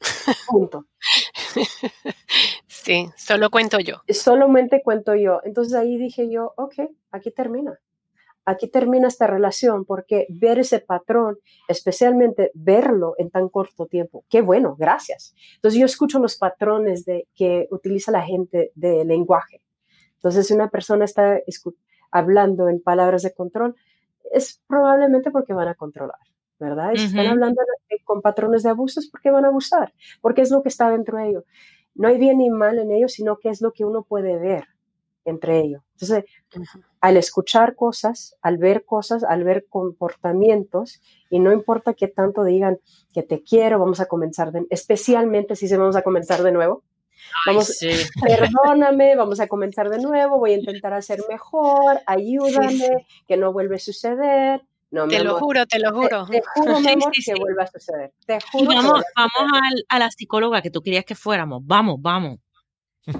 [0.48, 0.86] Punto.
[2.66, 4.02] Sí, solo cuento yo.
[4.08, 5.40] Solamente cuento yo.
[5.44, 6.74] Entonces ahí dije yo, ok,
[7.10, 7.78] aquí termina.
[8.44, 14.42] Aquí termina esta relación porque ver ese patrón, especialmente verlo en tan corto tiempo, qué
[14.42, 15.34] bueno, gracias.
[15.56, 19.62] Entonces yo escucho los patrones de, que utiliza la gente de lenguaje.
[20.16, 21.40] Entonces si una persona está
[22.10, 23.74] hablando en palabras de control,
[24.32, 26.18] es probablemente porque van a controlar.
[26.58, 26.92] ¿verdad?
[26.94, 27.60] Y si están hablando
[28.04, 29.92] con patrones de abusos, ¿por qué van a abusar?
[30.20, 31.44] Porque es lo que está dentro de ellos.
[31.94, 34.64] No hay bien ni mal en ellos, sino que es lo que uno puede ver
[35.24, 35.82] entre ellos.
[35.94, 36.24] Entonces,
[37.00, 42.78] al escuchar cosas, al ver cosas, al ver comportamientos, y no importa que tanto digan
[43.12, 46.82] que te quiero, vamos a comenzar, de, especialmente si se vamos a comenzar de nuevo.
[47.46, 47.78] Vamos,
[48.22, 53.76] perdóname, vamos a comenzar de nuevo, voy a intentar hacer mejor, ayúdame, que no vuelve
[53.76, 54.62] a suceder
[55.08, 56.26] te lo juro, te lo juro.
[56.26, 58.12] Te, juro, mi amor, que vuelva a suceder.
[58.26, 58.66] Te juro.
[58.66, 59.52] vamos, vamos
[59.88, 61.62] a, la psicóloga que tú querías que fuéramos.
[61.64, 62.38] Vamos, vamos.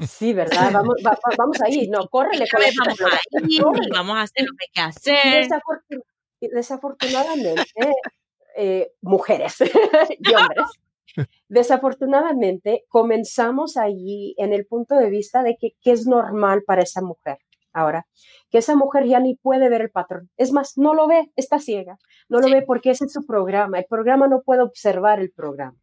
[0.09, 0.73] Sí, ¿verdad?
[0.73, 0.97] Vamos,
[1.37, 1.89] vamos ahí.
[1.89, 2.47] No, córrele.
[2.53, 3.01] vamos
[3.33, 3.59] ahí,
[3.93, 5.49] vamos a hacer lo que hay que hacer.
[6.41, 7.63] desafortunadamente,
[8.57, 9.57] eh, mujeres
[10.19, 10.67] y hombres,
[11.49, 17.03] desafortunadamente comenzamos allí en el punto de vista de que qué es normal para esa
[17.03, 17.39] mujer
[17.73, 18.07] ahora,
[18.51, 20.31] que esa mujer ya ni puede ver el patrón.
[20.37, 21.99] Es más, no lo ve, está ciega.
[22.29, 23.79] No lo ve porque ese es su programa.
[23.79, 25.77] El programa no puede observar el programa.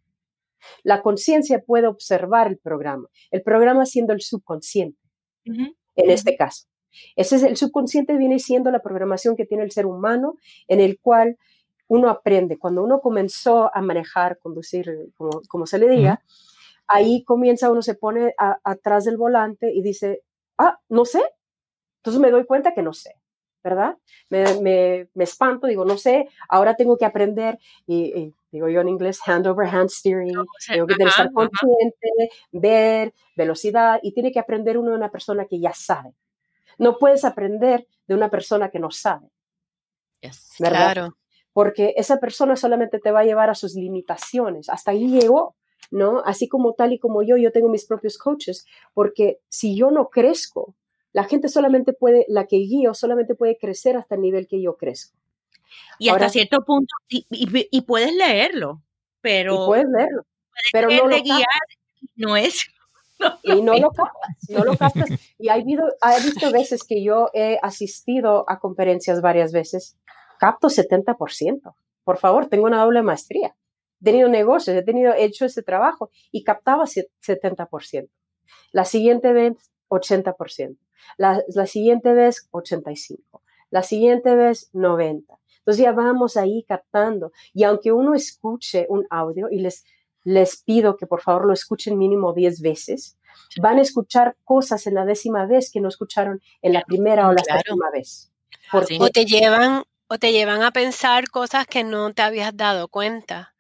[0.84, 3.08] La conciencia puede observar el programa.
[3.32, 5.00] El programa siendo el subconsciente,
[5.46, 6.68] en este caso.
[7.16, 10.36] Ese es el subconsciente viene siendo la programación que tiene el ser humano
[10.68, 11.38] en el cual
[11.88, 12.58] uno aprende.
[12.58, 16.24] Cuando uno comenzó a manejar, conducir, como, se le diga,
[16.88, 20.22] ahí comienza uno se pone atrás del volante y dice,
[20.58, 21.22] ah, no sé,
[21.98, 23.16] entonces me doy cuenta que no sé,
[23.64, 23.98] ¿verdad?
[24.30, 28.90] Me, me, me espanto, digo, no sé, ahora tengo que aprender y, digo yo en
[28.90, 30.36] inglés, hand over hand steering,
[30.68, 35.60] tengo que estar consciente, ver, velocidad y tiene que aprender uno de una persona que
[35.60, 36.14] ya sabe.
[36.78, 39.28] No puedes aprender de una persona que no sabe.
[40.60, 40.94] ¿verdad?
[40.94, 41.18] Claro.
[41.54, 44.70] Porque esa persona solamente te va a llevar a sus limitaciones.
[44.70, 45.56] Hasta ahí llegó.
[45.90, 46.22] ¿no?
[46.26, 50.10] Así como tal y como yo, yo tengo mis propios coaches, porque si yo no
[50.10, 50.76] crezco,
[51.12, 54.78] la gente solamente puede, la que guío solamente puede crecer hasta el nivel que yo
[54.78, 55.18] crezco.
[56.02, 58.82] Y hasta cierto punto, y, puedes leerlo,
[59.22, 59.68] pero...
[59.68, 60.24] puedes leerlo,
[60.74, 61.46] pero no lo guiar,
[62.16, 62.66] no es...
[63.44, 65.10] y no lo captas, no lo captas.
[65.38, 65.84] Y hay visto,
[66.24, 69.96] visto veces que yo he asistido a conferencias varias veces,
[70.40, 71.76] capto 70%.
[72.04, 73.56] Por favor, tengo una doble maestría.
[74.02, 78.10] He tenido negocios, he tenido hecho ese trabajo y captaba 70%.
[78.72, 80.78] La siguiente vez, 80%.
[81.18, 85.41] La, siguiente vez 85, la siguiente vez 90.
[85.62, 87.32] Entonces ya vamos ahí captando.
[87.54, 89.86] Y aunque uno escuche un audio, y les,
[90.24, 93.18] les pido que por favor lo escuchen mínimo 10 veces,
[93.62, 97.34] van a escuchar cosas en la décima vez que no escucharon en la primera o
[97.34, 98.32] la décima vez.
[98.74, 103.54] O te llevan o te llevan a pensar cosas que no te habías dado cuenta.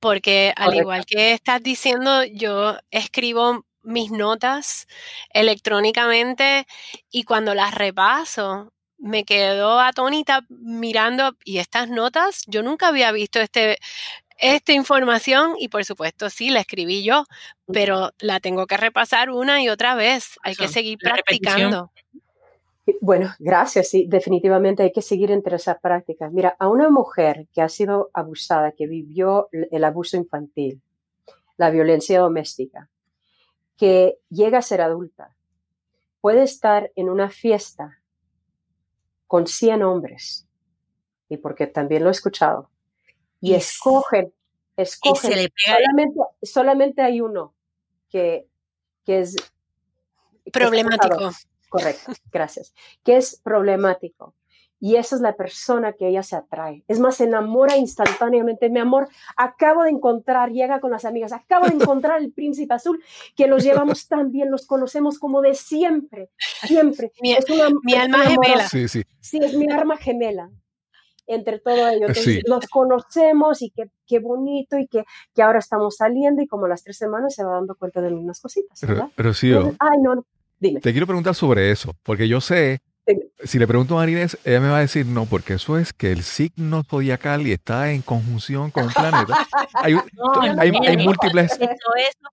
[0.00, 4.86] Porque al igual que estás diciendo, yo escribo mis notas
[5.32, 6.66] electrónicamente
[7.10, 13.40] y cuando las repaso me quedo atónita mirando y estas notas, yo nunca había visto
[13.40, 13.78] este,
[14.38, 17.24] esta información y por supuesto sí, la escribí yo,
[17.66, 21.90] pero la tengo que repasar una y otra vez, hay que seguir practicando.
[23.00, 23.90] Bueno, gracias.
[23.90, 26.32] Sí, definitivamente hay que seguir entre esas prácticas.
[26.32, 30.80] Mira, a una mujer que ha sido abusada, que vivió el abuso infantil,
[31.58, 32.88] la violencia doméstica,
[33.76, 35.34] que llega a ser adulta
[36.20, 37.97] puede estar en una fiesta
[39.28, 40.48] con 100 hombres,
[41.28, 42.68] y porque también lo he escuchado,
[43.40, 44.32] y, escogen,
[44.76, 47.54] escogen, solamente, solamente, hay uno
[48.08, 48.48] que,
[49.04, 49.36] que es
[50.52, 51.30] problemático.
[51.68, 54.34] correcto, gracias, que es problemático.
[54.80, 56.84] Y esa es la persona que ella se atrae.
[56.86, 58.70] Es más, se enamora instantáneamente.
[58.70, 63.02] Mi amor, acabo de encontrar, llega con las amigas, acabo de encontrar el príncipe azul,
[63.34, 66.30] que los llevamos tan bien, los conocemos como de siempre,
[66.66, 67.12] siempre.
[67.22, 68.68] Mi, es una, mi alma gemela.
[68.68, 69.02] Sí, sí.
[69.20, 70.50] Sí, es mi arma gemela
[71.28, 72.06] entre todo ello.
[72.08, 76.66] Entonces, Los conocemos y qué, qué bonito y que, que, ahora estamos saliendo y como
[76.66, 78.80] las tres semanas se va dando cuenta de unas cositas.
[78.80, 79.10] ¿verdad?
[79.16, 80.24] Rocío, ay, no,
[80.58, 80.80] dime.
[80.80, 82.80] Te quiero preguntar sobre eso, porque yo sé
[83.44, 86.10] si le pregunto a Marines, ella me va a decir no, porque eso es que
[86.10, 89.46] el signo zodiacal y está en conjunción con un planeta.
[89.74, 89.94] Hay,
[90.98, 91.52] múltiples.
[91.52, 91.68] esos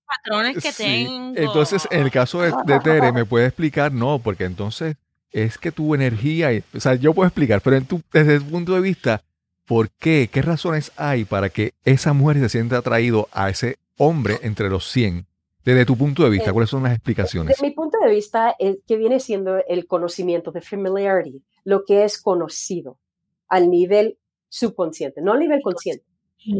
[0.08, 1.34] patrones que tengo.
[1.36, 4.96] Entonces, en el caso de, Tere, me puede explicar, no, porque entonces
[5.32, 8.74] es que tu energía, o sea, yo puedo explicar, pero en tu, desde el punto
[8.74, 9.22] de vista,
[9.66, 10.30] ¿por qué?
[10.32, 14.90] ¿Qué razones hay para que esa mujer se sienta atraído a ese hombre entre los
[14.92, 15.28] 100?
[15.66, 17.58] Desde tu punto de vista, ¿cuáles son las explicaciones?
[17.58, 22.04] Desde mi punto de vista, es que viene siendo el conocimiento de familiarity, lo que
[22.04, 23.00] es conocido
[23.50, 26.06] al nivel subconsciente, no al nivel consciente,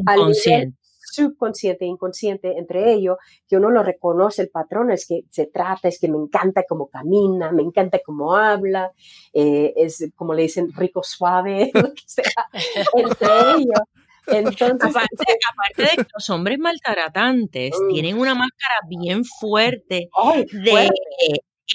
[0.08, 0.74] al nivel
[1.16, 5.88] subconsciente e inconsciente entre ellos, que uno lo reconoce, el patrón es que se trata,
[5.88, 8.92] es que me encanta cómo camina, me encanta cómo habla,
[9.34, 12.48] eh, es como le dicen rico suave, lo que sea,
[12.96, 13.80] entre ellos.
[14.28, 15.08] Entonces, aparte,
[15.54, 20.10] aparte, de que los hombres maltratantes tienen una máscara bien fuerte,
[20.52, 20.90] de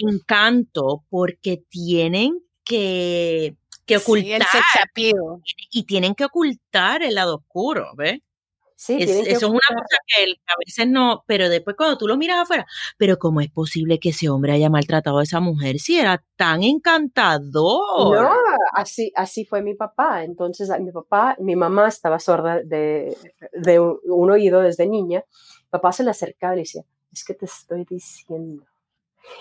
[0.00, 4.46] encanto porque tienen que, que ocultar
[5.70, 8.20] y tienen que ocultar el lado oscuro, ¿ves?
[8.82, 12.38] Sí, eso es una cosa que a veces no, pero después cuando tú lo miras
[12.38, 12.64] afuera,
[12.96, 16.62] pero ¿cómo es posible que ese hombre haya maltratado a esa mujer si era tan
[16.62, 18.22] encantador?
[18.22, 18.32] No,
[18.72, 20.24] así, así fue mi papá.
[20.24, 23.16] Entonces, mi papá, mi mamá estaba sorda de,
[23.52, 25.24] de un oído desde niña.
[25.70, 28.64] papá se le acercaba y le decía, es que te estoy diciendo.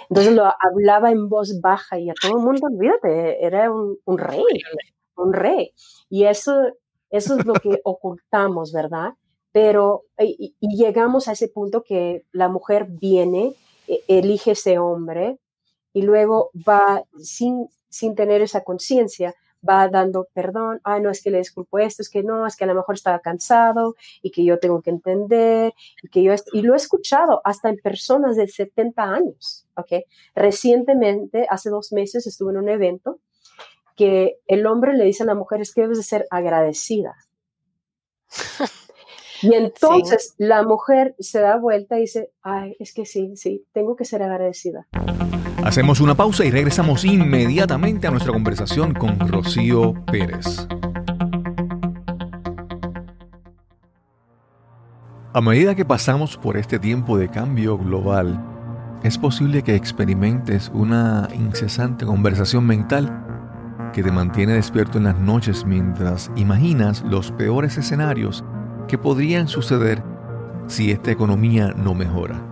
[0.10, 4.18] Entonces lo hablaba en voz baja y a todo el mundo, olvídate, era un, un
[4.18, 4.44] rey,
[5.16, 5.74] un rey.
[6.10, 6.54] Y eso,
[7.10, 9.14] eso es lo que ocultamos, ¿verdad?
[9.52, 13.54] pero y, llegamos a ese punto que la mujer viene,
[13.88, 15.40] e, elige ese hombre
[15.94, 19.36] y luego va sin, sin tener esa conciencia,
[19.68, 22.64] va dando perdón, ah, no es que le disculpo esto, es que no, es que
[22.64, 26.62] a lo mejor estaba cansado y que yo tengo que entender y que yo, y
[26.62, 30.04] lo he escuchado hasta en personas de 70 años, ¿ok?
[30.36, 33.20] Recientemente, hace dos meses, estuve en un evento
[33.96, 37.16] que el hombre le dice a la mujer, es que debes de ser agradecida.
[39.42, 43.96] Y entonces la mujer se da vuelta y dice, ay, es que sí, sí, tengo
[43.96, 44.88] que ser agradecida.
[45.70, 50.68] Hacemos una pausa y regresamos inmediatamente a nuestra conversación con Rocío Pérez.
[55.32, 58.44] A medida que pasamos por este tiempo de cambio global,
[59.04, 65.66] es posible que experimentes una incesante conversación mental que te mantiene despierto en las noches
[65.66, 68.44] mientras imaginas los peores escenarios
[68.88, 70.02] que podrían suceder
[70.66, 72.49] si esta economía no mejora.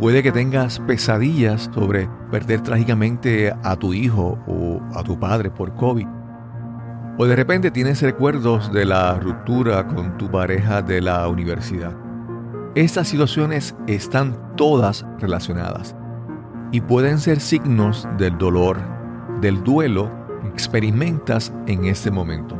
[0.00, 5.74] Puede que tengas pesadillas sobre perder trágicamente a tu hijo o a tu padre por
[5.76, 6.06] COVID.
[7.16, 11.94] O de repente tienes recuerdos de la ruptura con tu pareja de la universidad.
[12.74, 15.94] Estas situaciones están todas relacionadas
[16.72, 18.78] y pueden ser signos del dolor,
[19.40, 20.10] del duelo
[20.42, 22.58] que experimentas en este momento.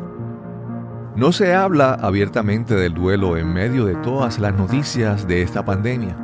[1.16, 6.16] No se habla abiertamente del duelo en medio de todas las noticias de esta pandemia,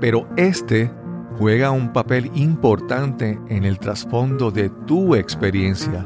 [0.00, 0.90] pero este
[1.38, 6.04] juega un papel importante en el trasfondo de tu experiencia,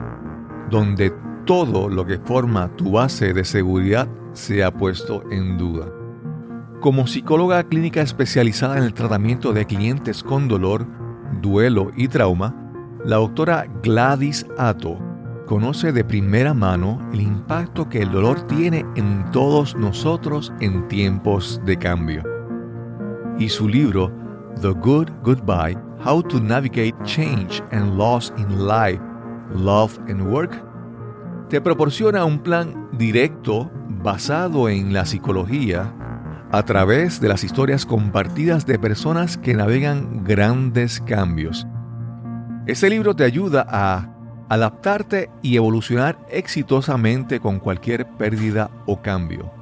[0.70, 1.12] donde
[1.44, 5.87] todo lo que forma tu base de seguridad se ha puesto en duda.
[6.81, 10.87] Como psicóloga clínica especializada en el tratamiento de clientes con dolor,
[11.42, 12.55] duelo y trauma,
[13.05, 14.98] la doctora Gladys Atto
[15.46, 21.61] conoce de primera mano el impacto que el dolor tiene en todos nosotros en tiempos
[21.64, 22.39] de cambio.
[23.40, 24.12] Y su libro,
[24.61, 29.00] The Good Goodbye, How to Navigate Change and Loss in Life,
[29.55, 30.62] Love and Work,
[31.48, 33.70] te proporciona un plan directo
[34.03, 35.90] basado en la psicología
[36.53, 41.66] a través de las historias compartidas de personas que navegan grandes cambios.
[42.66, 44.14] Ese libro te ayuda a
[44.50, 49.60] adaptarte y evolucionar exitosamente con cualquier pérdida o cambio.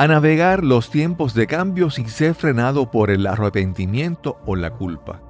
[0.00, 5.20] A navegar los tiempos de cambio sin ser frenado por el arrepentimiento o la culpa.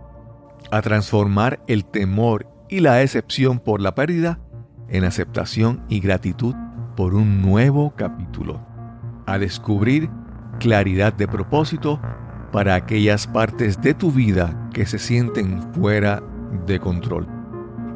[0.70, 4.40] A transformar el temor y la excepción por la pérdida
[4.90, 6.54] en aceptación y gratitud
[6.96, 8.60] por un nuevo capítulo.
[9.24, 10.10] A descubrir
[10.60, 11.98] claridad de propósito
[12.52, 16.22] para aquellas partes de tu vida que se sienten fuera
[16.66, 17.26] de control.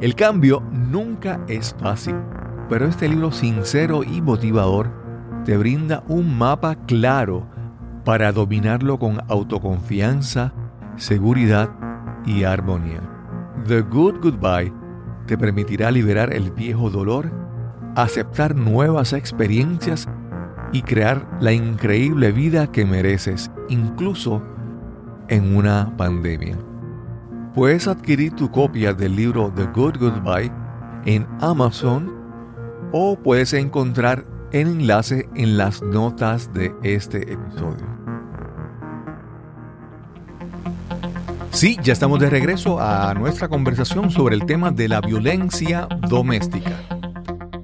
[0.00, 2.16] El cambio nunca es fácil,
[2.70, 5.01] pero este libro sincero y motivador
[5.44, 7.46] te brinda un mapa claro
[8.04, 10.52] para dominarlo con autoconfianza,
[10.96, 11.70] seguridad
[12.26, 13.00] y armonía.
[13.66, 14.72] The Good Goodbye
[15.26, 17.30] te permitirá liberar el viejo dolor,
[17.94, 20.08] aceptar nuevas experiencias
[20.72, 24.42] y crear la increíble vida que mereces, incluso
[25.28, 26.56] en una pandemia.
[27.54, 30.50] Puedes adquirir tu copia del libro The Good Goodbye
[31.04, 32.12] en Amazon
[32.92, 37.86] o puedes encontrar el enlace en las notas de este episodio.
[41.50, 46.72] Sí, ya estamos de regreso a nuestra conversación sobre el tema de la violencia doméstica.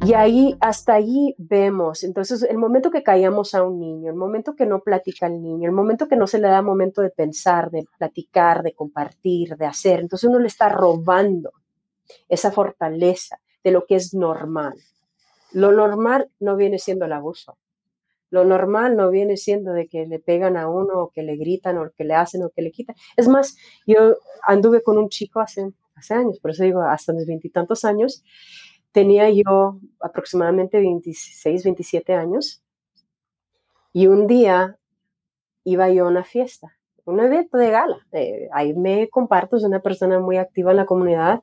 [0.07, 4.55] Y ahí, hasta ahí vemos, entonces, el momento que callamos a un niño, el momento
[4.55, 7.71] que no platica al niño, el momento que no se le da momento de pensar,
[7.71, 11.53] de platicar, de compartir, de hacer, entonces uno le está robando
[12.31, 14.79] esa fortaleza de lo que es normal.
[15.53, 17.59] Lo normal no viene siendo el abuso.
[18.31, 21.79] Lo normal no viene siendo de que le pegan a uno o que le gritan
[21.79, 22.95] o que le hacen o que le quitan.
[23.17, 27.27] Es más, yo anduve con un chico hace, hace años, por eso digo, hasta mis
[27.27, 28.23] veintitantos años,
[28.93, 32.63] tenía yo aproximadamente 26, 27 años
[33.93, 34.79] y un día
[35.65, 38.07] iba yo a una fiesta, un evento de gala.
[38.13, 41.43] Eh, ahí me comparto, soy una persona muy activa en la comunidad,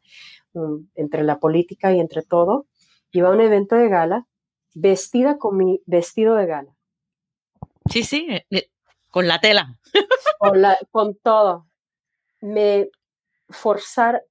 [0.53, 2.67] um, entre la política y entre todo.
[3.15, 4.27] Iba a un evento de gala
[4.73, 6.75] vestida con mi vestido de gala.
[7.89, 8.69] Sí, sí, eh, eh,
[9.09, 9.79] con la tela.
[10.37, 10.61] Con,
[10.91, 11.65] con todo.
[12.41, 12.89] Me
[13.49, 14.21] forzar,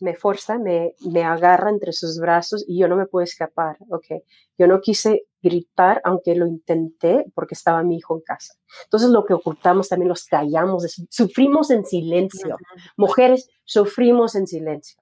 [0.00, 4.22] me forza, me, me agarra entre sus brazos y yo no me puedo escapar, ¿ok?
[4.56, 8.54] Yo no quise gritar, aunque lo intenté, porque estaba mi hijo en casa.
[8.84, 12.56] Entonces lo que ocultamos también los callamos, sufrimos en silencio.
[12.96, 14.98] Mujeres, sufrimos en silencio.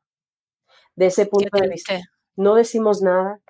[0.96, 2.00] De ese punto de vista,
[2.36, 3.40] no decimos nada,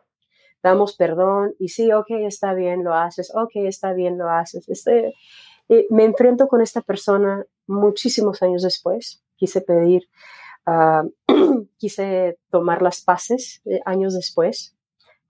[0.63, 4.69] damos perdón y sí, ok, está bien, lo haces, ok, está bien, lo haces.
[4.69, 5.15] Este,
[5.69, 9.23] eh, me enfrento con esta persona muchísimos años después.
[9.37, 10.09] Quise pedir,
[10.67, 11.05] ah,
[11.79, 14.77] quise tomar las paces eh, años después,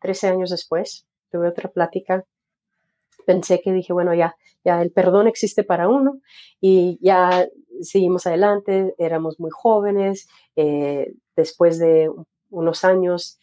[0.01, 2.25] 13 años después, tuve otra plática,
[3.27, 4.35] pensé que dije, bueno, ya,
[4.65, 6.21] ya el perdón existe para uno
[6.61, 7.47] y ya
[7.83, 12.11] seguimos adelante, éramos muy jóvenes, eh, después de
[12.51, 13.39] unos años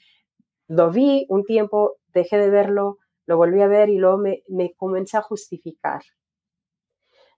[0.67, 4.73] lo vi un tiempo, dejé de verlo, lo volví a ver y luego me, me
[4.75, 6.01] comencé a justificar.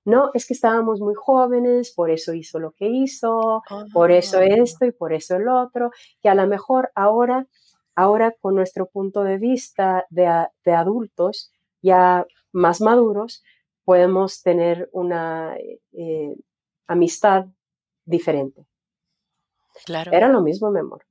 [0.05, 3.61] No, es que estábamos muy jóvenes, por eso hizo lo que hizo,
[3.93, 4.45] por eso ah.
[4.45, 5.91] esto y por eso el otro,
[6.21, 7.47] que a lo mejor ahora,
[7.95, 11.51] ahora con nuestro punto de vista de, adultos
[11.81, 13.43] ya más maduros,
[13.83, 15.55] podemos tener una
[15.91, 16.35] eh,
[16.87, 17.45] amistad
[18.05, 18.65] diferente.
[19.85, 20.11] Claro.
[20.11, 21.05] Era lo mismo, mi amor.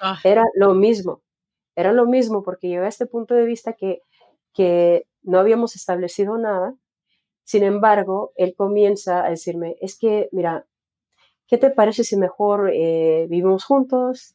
[0.00, 0.18] Ah.
[0.24, 1.22] Era lo mismo.
[1.74, 4.02] Era lo mismo porque yo a este punto de vista que,
[4.54, 6.74] que no habíamos establecido nada,
[7.46, 10.66] sin embargo, él comienza a decirme, es que, mira,
[11.46, 14.34] ¿qué te parece si mejor eh, vivimos juntos?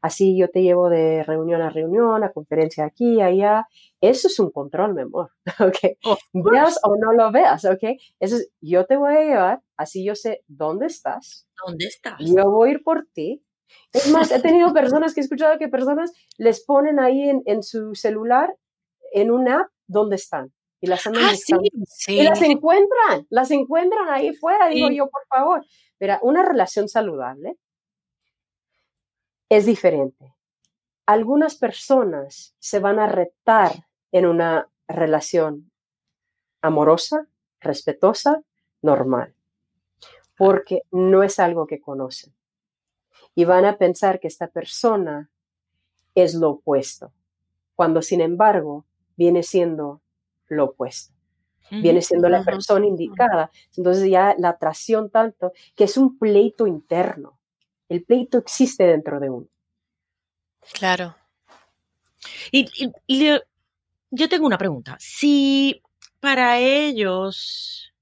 [0.00, 3.66] Así yo te llevo de reunión a reunión, a conferencia aquí, allá.
[4.00, 5.96] Eso es un control, mi amor, ¿ok?
[6.32, 7.82] veas o no lo veas, ¿ok?
[8.20, 11.48] Eso es, yo te voy a llevar, así yo sé dónde estás.
[11.66, 12.18] ¿Dónde estás?
[12.20, 13.42] Yo voy a ir por ti.
[13.92, 17.62] Es más, he tenido personas que he escuchado que personas les ponen ahí en, en
[17.62, 18.54] su celular,
[19.12, 20.52] en una app, dónde están
[20.82, 21.32] y las andan ah,
[22.08, 25.64] Y las encuentran, las encuentran ahí fuera, digo yo, por favor.
[26.00, 27.56] Mira, una relación saludable
[29.48, 30.34] es diferente.
[31.06, 35.70] Algunas personas se van a retar en una relación
[36.62, 37.28] amorosa,
[37.60, 38.42] respetuosa,
[38.82, 39.36] normal,
[40.36, 42.34] porque no es algo que conocen.
[43.34, 45.30] Y van a pensar que esta persona
[46.14, 47.12] es lo opuesto,
[47.74, 48.84] cuando sin embargo
[49.16, 50.02] viene siendo
[50.48, 51.12] lo opuesto.
[51.70, 53.50] Viene siendo la persona indicada.
[53.76, 57.38] Entonces ya la atracción tanto que es un pleito interno.
[57.88, 59.46] El pleito existe dentro de uno.
[60.74, 61.16] Claro.
[62.50, 62.68] Y,
[64.10, 64.96] yo tengo una pregunta.
[65.00, 65.82] Si
[66.20, 67.94] para ellos,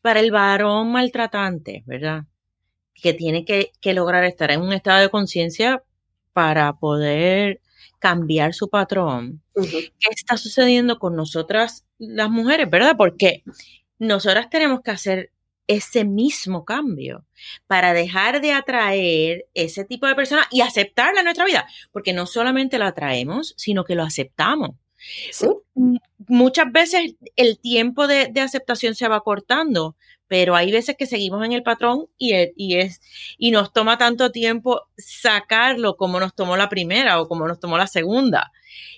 [0.00, 2.22] para el varón maltratante, ¿verdad?
[3.02, 5.82] Que tiene que, que lograr estar en un estado de conciencia
[6.32, 7.60] para poder
[7.98, 9.42] cambiar su patrón.
[9.54, 12.94] ¿Qué está sucediendo con nosotras las mujeres, verdad?
[12.96, 13.42] Porque
[13.98, 15.32] nosotras tenemos que hacer
[15.66, 17.26] ese mismo cambio
[17.66, 22.26] para dejar de atraer ese tipo de personas y aceptarla en nuestra vida, porque no
[22.26, 24.70] solamente la atraemos, sino que lo aceptamos.
[26.26, 29.94] Muchas veces el tiempo de, de, aceptación se va cortando,
[30.28, 33.00] pero hay veces que seguimos en el patrón y, e, y, es,
[33.38, 37.78] y nos toma tanto tiempo sacarlo como nos tomó la primera o como nos tomó
[37.78, 38.52] la segunda.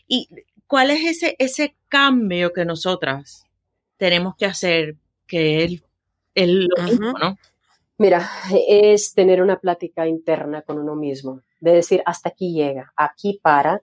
[0.08, 0.28] ¿Y
[0.66, 3.46] cuál es ese, ese cambio que nosotras
[3.96, 5.82] tenemos que hacer que es
[6.34, 7.38] el, lo mismo, ¿no?
[7.98, 8.28] Mira,
[8.68, 13.82] es tener una plática interna con uno mismo, de decir, hasta aquí llega, aquí para,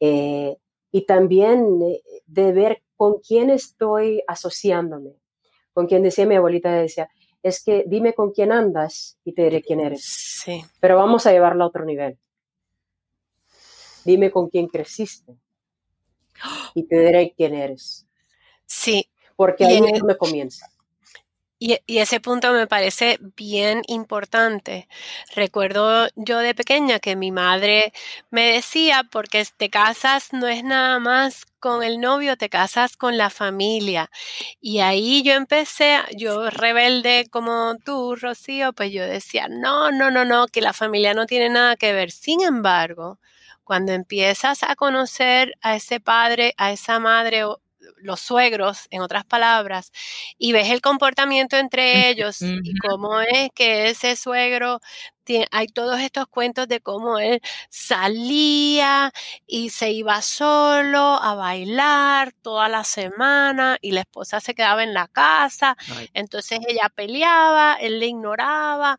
[0.00, 0.56] eh,
[0.90, 5.16] y también eh, de ver con quién estoy asociándome
[5.78, 7.08] con quien decía mi abuelita, decía,
[7.40, 10.02] es que dime con quién andas y te diré quién eres.
[10.04, 10.64] Sí.
[10.80, 12.18] Pero vamos a llevarlo a otro nivel.
[14.04, 15.36] Dime con quién creciste
[16.74, 18.08] y te diré quién eres.
[18.66, 19.08] Sí.
[19.36, 20.68] Porque ahí me comienza.
[21.60, 24.88] Y, ese punto me parece bien importante.
[25.34, 27.92] Recuerdo yo de pequeña que mi madre
[28.30, 33.16] me decía, porque te casas no es nada más con el novio, te casas con
[33.18, 34.08] la familia.
[34.60, 40.24] Y ahí yo empecé, yo rebelde como tú, Rocío, pues yo decía, no, no, no,
[40.24, 42.12] no, que la familia no tiene nada que ver.
[42.12, 43.18] Sin embargo,
[43.64, 47.44] cuando empiezas a conocer a ese padre, a esa madre
[47.96, 49.92] los suegros, en otras palabras,
[50.38, 54.80] y ves el comportamiento entre ellos y cómo es que ese suegro
[55.50, 59.12] hay todos estos cuentos de cómo él salía
[59.46, 64.94] y se iba solo a bailar toda la semana y la esposa se quedaba en
[64.94, 65.76] la casa,
[66.14, 68.98] entonces ella peleaba, él le ignoraba.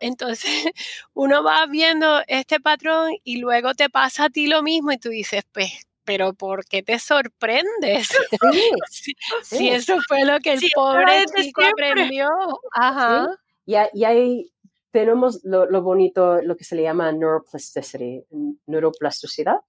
[0.00, 0.50] Entonces
[1.14, 5.10] uno va viendo este patrón y luego te pasa a ti lo mismo y tú
[5.10, 8.08] dices, pues pero ¿por qué te sorprendes?
[9.44, 12.26] si, eso fue lo que el pobre chico aprendió.
[12.72, 13.28] Ajá.
[13.64, 14.52] Y, ahí
[14.90, 18.24] tenemos lo, bonito, lo que se le llama neuroplasticity,
[18.66, 19.60] neuroplasticidad.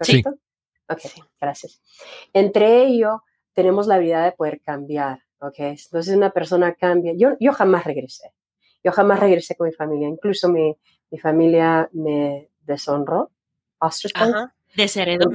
[0.00, 0.22] Sí.
[0.88, 1.00] Ok,
[1.38, 1.82] gracias.
[2.32, 3.22] Entre ello,
[3.52, 5.22] tenemos la habilidad de poder cambiar.
[5.40, 7.12] Ok, entonces una persona cambia.
[7.14, 8.32] Yo, yo jamás regresé.
[8.82, 10.08] Yo jamás regresé con mi familia.
[10.08, 10.74] Incluso mi,
[11.10, 13.30] mi familia me deshonró.
[13.80, 14.54] Ajá.
[14.74, 15.28] Desheredó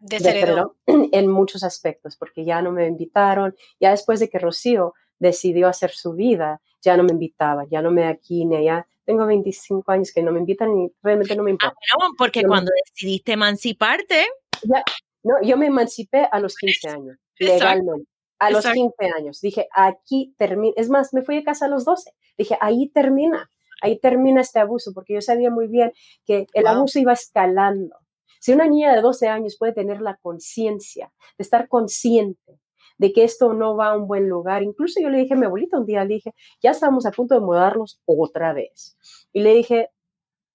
[0.00, 0.64] de
[1.12, 5.90] en muchos aspectos, porque ya no me invitaron, ya después de que Rocío decidió hacer
[5.90, 8.86] su vida, ya no me invitaba, ya no me aquí ni allá.
[9.04, 11.78] Tengo 25 años que no me invitan y realmente no me ah, importa.
[12.00, 14.26] Ah, porque cuando decidiste emanciparte.
[14.62, 14.84] Ya,
[15.22, 18.08] no, yo me emancipé a los 15 años, legalmente.
[18.38, 19.40] A los 15 años.
[19.40, 20.74] Dije, aquí termina.
[20.76, 22.12] Es más, me fui a casa a los 12.
[22.36, 23.50] Dije, ahí termina.
[23.80, 25.92] Ahí termina este abuso, porque yo sabía muy bien
[26.24, 27.96] que el abuso iba escalando
[28.40, 32.60] si una niña de 12 años puede tener la conciencia de estar consciente
[32.98, 35.46] de que esto no va a un buen lugar, incluso yo le dije a mi
[35.46, 38.96] abuelita un día, le dije, ya estamos a punto de mudarnos otra vez.
[39.32, 39.90] Y le dije,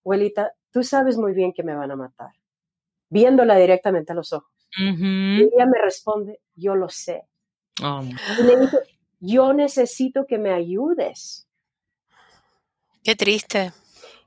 [0.04, 2.32] abuelita, tú sabes muy bien que me van a matar,
[3.10, 4.52] viéndola directamente a los ojos.
[4.78, 7.28] Y ella me responde, yo lo sé.
[7.82, 8.02] Oh.
[8.40, 8.78] Y le dije,
[9.20, 11.48] yo necesito que me ayudes.
[13.04, 13.72] Qué triste.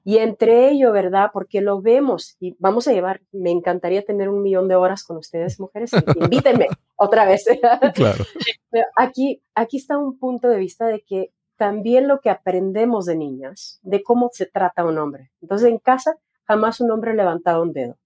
[0.06, 1.30] Y entre ello, ¿verdad?
[1.32, 5.16] Porque lo vemos y vamos a llevar, me encantaría tener un millón de horas con
[5.16, 7.44] ustedes, mujeres, invítenme otra vez.
[7.92, 8.24] Claro.
[8.70, 13.16] Pero aquí, aquí está un punto de vista de que también lo que aprendemos de
[13.16, 15.32] niñas, de cómo se trata un hombre.
[15.42, 17.98] Entonces, en casa, jamás un hombre levantaba un dedo.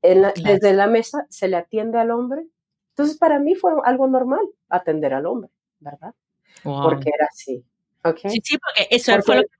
[0.00, 2.46] Desde la mesa se le atiende al hombre.
[2.90, 5.50] Entonces, para mí fue algo normal atender al hombre,
[5.80, 6.14] ¿verdad?
[6.62, 7.64] Porque era así.
[8.04, 8.30] ¿okay?
[8.30, 9.59] Sí, sí, porque eso fue lo que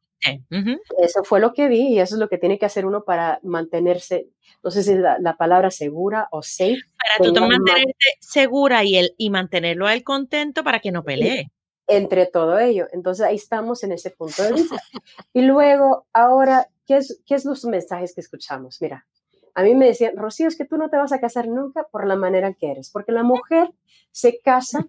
[1.03, 3.41] eso fue lo que vi y eso es lo que tiene que hacer uno para
[3.43, 4.29] mantenerse,
[4.63, 6.81] no sé si la, la palabra segura o safe.
[6.99, 11.51] Para tú mantenerte segura y, el, y mantenerlo a él contento para que no pelee.
[11.87, 12.87] Entre todo ello.
[12.93, 14.77] Entonces ahí estamos en ese punto de vista.
[15.33, 18.81] y luego, ahora, ¿qué es, ¿qué es los mensajes que escuchamos?
[18.81, 19.07] Mira,
[19.55, 22.07] a mí me decían, Rocío, es que tú no te vas a casar nunca por
[22.07, 23.71] la manera que eres, porque la mujer
[24.13, 24.87] se casa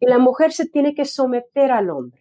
[0.00, 2.19] y la mujer se tiene que someter al hombre.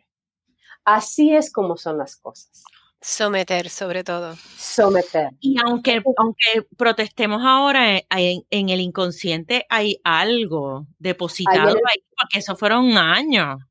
[0.89, 2.63] Así es como son las cosas.
[2.99, 4.35] Someter, sobre todo.
[4.57, 5.29] Someter.
[5.39, 8.07] Y aunque, aunque protestemos ahora, eh,
[8.49, 13.61] en, el inconsciente hay algo depositado ahí, porque eso fueron años.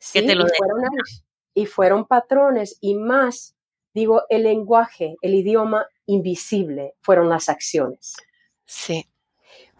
[0.00, 0.82] Sí, que te lo y, fueron
[1.54, 3.54] y fueron patrones y más,
[3.94, 8.16] digo, el lenguaje, el idioma invisible fueron las acciones.
[8.66, 9.06] Sí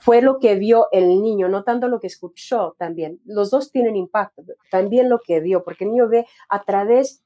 [0.04, 3.20] fue lo que vio el niño, no tanto lo que escuchó también.
[3.24, 7.22] Los dos tienen impacto, también lo que vio, porque el niño ve a través,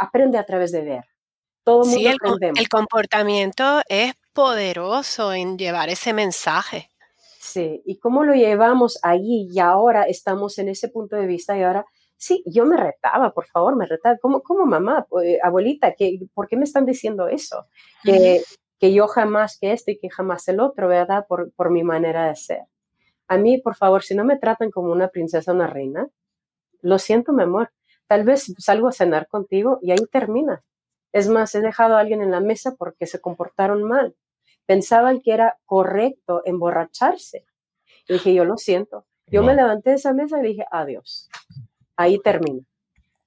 [0.00, 1.04] aprende a través de ver.
[1.62, 2.16] Todo sí, el,
[2.56, 6.90] el comportamiento es poderoso en llevar ese mensaje.
[7.38, 11.62] Sí, y cómo lo llevamos allí y ahora estamos en ese punto de vista y
[11.62, 16.18] ahora sí, yo me retaba, por favor, me retaba, como, como mamá, eh, abuelita, que,
[16.34, 17.66] ¿por qué me están diciendo eso?
[18.02, 18.42] Que,
[18.78, 21.26] que yo jamás que esto y que jamás el otro, ¿verdad?
[21.28, 22.62] Por, por mi manera de ser.
[23.28, 26.08] A mí, por favor, si no me tratan como una princesa o una reina,
[26.82, 27.72] lo siento, mi amor.
[28.06, 30.62] Tal vez salgo a cenar contigo y ahí termina.
[31.12, 34.14] Es más, he dejado a alguien en la mesa porque se comportaron mal.
[34.66, 37.44] Pensaban que era correcto emborracharse.
[38.08, 39.06] Y dije, yo lo siento.
[39.28, 41.28] Yo me levanté de esa mesa y dije, adiós.
[41.96, 42.62] Ahí termina.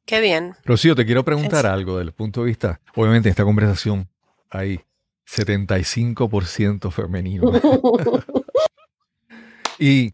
[0.06, 0.56] Qué bien.
[0.64, 4.08] Rocío, te quiero preguntar algo del punto de vista, obviamente, esta conversación
[4.50, 4.82] ahí
[5.30, 7.52] 75% femenino.
[9.80, 10.14] y,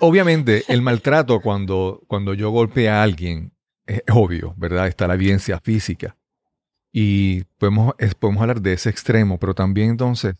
[0.00, 3.52] obviamente el maltrato cuando, cuando yo golpeo a alguien
[3.86, 4.86] es obvio, ¿verdad?
[4.86, 6.16] Está la evidencia física.
[6.92, 10.36] Y podemos, podemos hablar de ese extremo, pero también entonces,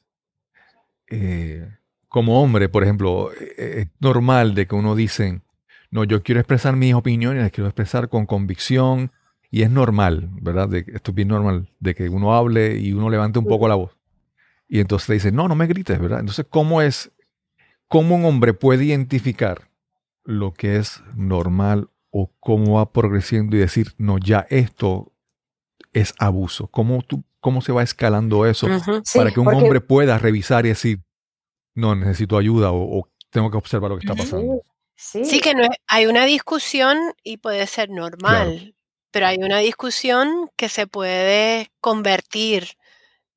[1.10, 1.68] eh,
[2.08, 5.42] como hombre, por ejemplo, eh, es normal de que uno dice,
[5.90, 9.10] no, yo quiero expresar mis opiniones, las quiero expresar con convicción
[9.54, 10.68] y es normal, ¿verdad?
[10.68, 13.76] De, esto es bien normal, de que uno hable y uno levante un poco la
[13.76, 13.92] voz.
[14.66, 16.18] Y entonces le dice, no, no me grites, ¿verdad?
[16.18, 17.12] Entonces, ¿cómo es,
[17.86, 19.70] cómo un hombre puede identificar
[20.24, 25.12] lo que es normal o cómo va progresando y decir, no, ya esto
[25.92, 26.66] es abuso?
[26.66, 28.66] ¿Cómo, tú, cómo se va escalando eso
[29.14, 30.98] para que un hombre pueda revisar y decir,
[31.76, 34.64] no, necesito ayuda o, tengo que observar lo que está pasando?
[34.96, 38.74] Sí, que no hay una discusión y puede ser normal,
[39.14, 42.64] pero hay una discusión que se puede convertir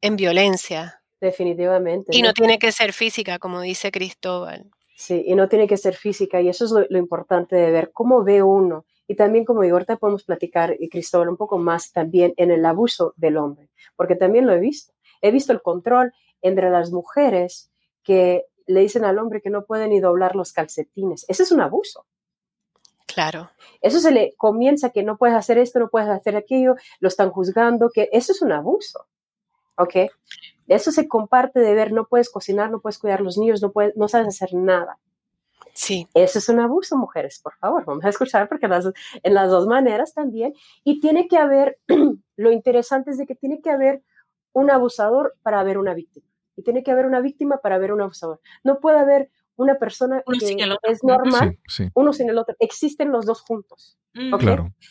[0.01, 1.03] en violencia.
[1.21, 2.17] Definitivamente.
[2.17, 4.71] Y no, tiene que ser física, como dice Cristóbal.
[4.95, 8.23] Sí, y no tiene que ser física, y eso es lo, importante de ver cómo
[8.23, 8.87] ve uno.
[9.07, 12.65] Y también, como digo, ahorita podemos platicar, y Cristóbal, un poco más también en el
[12.65, 14.93] abuso del hombre, porque también lo he visto.
[15.21, 16.11] He visto el control
[16.41, 17.69] entre las mujeres
[18.01, 21.23] que le dicen al hombre que no puede ni doblar los calcetines.
[21.27, 22.07] Ese es un abuso.
[23.17, 23.49] Claro.
[23.81, 27.31] Eso se le comienza que no puedes hacer esto, no puedes hacer aquello, lo están
[27.31, 29.07] juzgando, que eso es un abuso.
[29.75, 30.11] ¿Ok?
[30.67, 33.71] Eso se comparte de ver, no puedes cocinar, no puedes cuidar a los niños, no,
[33.71, 34.99] puedes, no sabes hacer nada.
[35.73, 36.07] Sí.
[36.13, 40.13] Eso es un abuso, mujeres, por favor, vamos a escuchar porque en las dos maneras
[40.13, 40.53] también.
[40.83, 41.79] Y tiene que haber,
[42.37, 44.03] lo interesante es de que tiene que haber
[44.53, 46.27] un abusador para haber una víctima.
[46.55, 48.41] Y tiene que haber una víctima para haber un abusador.
[48.63, 51.59] No puede haber una persona que es normal,
[51.93, 52.55] uno sin el otro.
[52.59, 53.97] Existen los dos juntos.
[54.13, 54.33] Mm.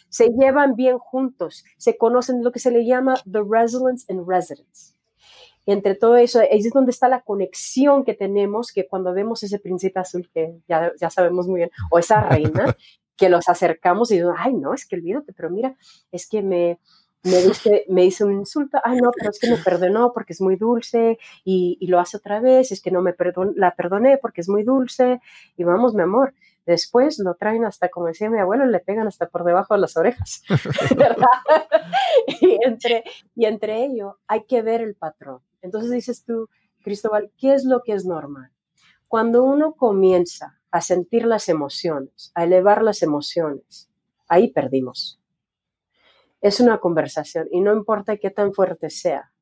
[0.09, 4.95] Se llevan bien juntos, se conocen lo que se le llama the resilience and residence.
[5.65, 9.43] Y entre todo eso, ahí es donde está la conexión que tenemos, que cuando vemos
[9.43, 12.77] ese príncipe azul, que ya, ya sabemos muy bien, o esa reina,
[13.17, 15.77] que los acercamos y digo, ay, no, es que olvídate, pero mira,
[16.13, 16.79] es que me,
[17.27, 20.41] me dice, me dice un insulto, ay no, pero es que me perdonó porque es
[20.41, 24.41] muy dulce y, lo hace otra vez, es que no me perdon, la perdoné porque
[24.41, 25.21] es muy dulce
[25.57, 29.29] y vamos, mi amor, después lo traen hasta, como decía mi abuelo, le pegan hasta
[29.29, 30.43] por debajo de las orejas,
[30.97, 31.27] ¿verdad?
[32.41, 33.05] y, entre,
[33.35, 35.41] y entre ello hay que ver el patrón.
[35.63, 36.49] Entonces dices tú,
[36.83, 38.51] Cristóbal, ¿qué es lo que es normal?
[39.09, 43.91] Cuando uno comienza a sentir las emociones, a elevar las emociones,
[44.29, 45.21] ahí perdimos
[46.41, 49.33] es una conversación y no importa qué tan fuerte sea.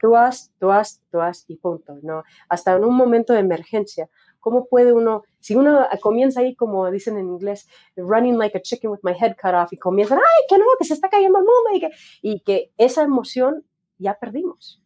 [0.00, 2.24] Tú has, tú has, tú has y punto, ¿no?
[2.48, 4.10] Hasta en un momento de emergencia,
[4.40, 8.90] ¿cómo puede uno, si uno comienza ahí como dicen en inglés, running like a chicken
[8.90, 11.44] with my head cut off y comienzan, ay, que no, que se está cayendo el
[11.44, 13.64] mundo y que, y que esa emoción
[13.98, 14.82] ya perdimos.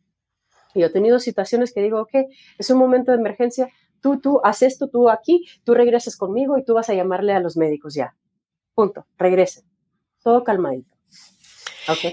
[0.75, 2.15] Y yo he tenido situaciones que digo, ok,
[2.59, 3.71] es un momento de emergencia,
[4.03, 7.41] tú, tú, haz esto, tú aquí, tú regresas conmigo y tú vas a llamarle a
[7.41, 8.15] los médicos ya.
[8.75, 9.65] Punto, regresen.
[10.23, 10.96] Todo calmadito.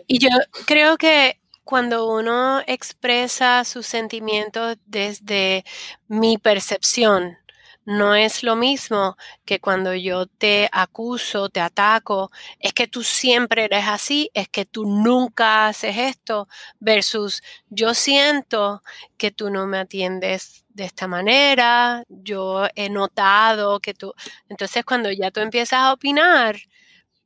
[0.08, 0.30] Y yo
[0.66, 5.64] creo que cuando uno expresa sus sentimientos desde
[6.08, 7.38] mi percepción,
[7.86, 13.66] no es lo mismo que cuando yo te acuso, te ataco, es que tú siempre
[13.66, 16.48] eres así, es que tú nunca haces esto,
[16.80, 18.82] versus yo siento
[19.18, 24.14] que tú no me atiendes de esta manera, yo he notado que tú,
[24.50, 26.56] entonces cuando ya tú empiezas a opinar,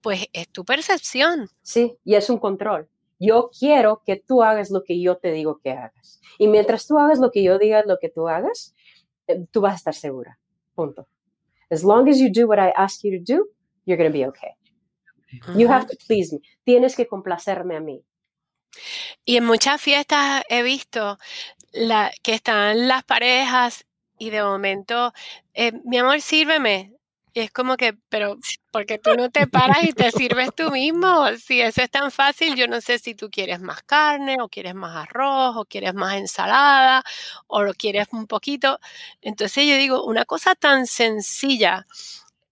[0.08, 1.49] pues es tu percepción.
[1.64, 2.88] Sí, y es un control.
[3.20, 6.22] Yo quiero que tú hagas lo que yo te digo que hagas.
[6.38, 8.74] Y mientras tú hagas lo que yo diga, lo que tú hagas,
[9.28, 10.39] eh, tú vas a estar segura.
[10.76, 11.10] Punto.
[11.70, 13.49] As long as you do what I ask you to do,
[13.86, 14.51] you're going to be okay.
[15.58, 16.39] You have to please me.
[16.64, 18.01] Tienes que complacerme a mí.
[19.26, 21.18] Y en muchas fiestas he visto
[21.74, 23.86] la, que están las parejas
[24.18, 25.12] y de momento,
[25.53, 26.97] eh, mi amor, sírveme.
[27.38, 28.36] Y es como que, pero
[28.72, 31.28] porque tú no te paras y te sirves tú mismo.
[31.38, 34.74] Si eso es tan fácil, yo no sé si tú quieres más carne o quieres
[34.74, 37.04] más arroz o quieres más ensalada
[37.46, 38.80] o lo quieres un poquito.
[39.22, 41.86] Entonces yo digo, una cosa tan sencilla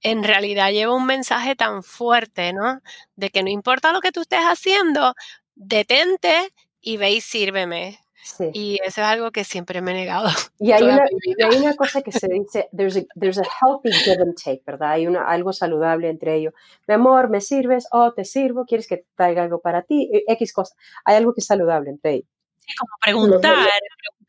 [0.02, 2.80] en realidad lleva un mensaje tan fuerte, ¿no?
[3.16, 5.16] De que no importa lo que tú estés haciendo,
[5.56, 8.05] detente y ve y sírveme.
[8.54, 10.28] Y eso es algo que siempre me he negado.
[10.60, 14.22] Y hay, una, hay una, cosa que se dice, there's a, there's a healthy give
[14.22, 14.92] and take, ¿verdad?
[14.92, 16.54] Hay una, algo saludable entre ellos.
[16.88, 17.88] Mi amor, ¿me sirves?
[17.92, 20.10] Oh, te sirvo, ¿quieres que traiga algo para ti?
[20.12, 20.76] E, X cosa.
[21.04, 22.30] Hay algo que es saludable entre ellos.
[22.58, 23.68] Sí, como preguntar.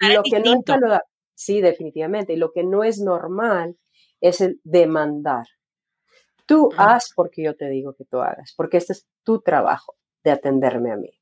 [0.01, 2.35] Lo, que, no es saludable, sí, definitivamente.
[2.35, 3.77] Y lo que no es normal
[4.21, 5.47] es el demandar.
[6.45, 10.33] Tú haz porque yo te digo que tú hagas, porque este es tu trabajo de
[10.33, 11.16] atenderme a mí.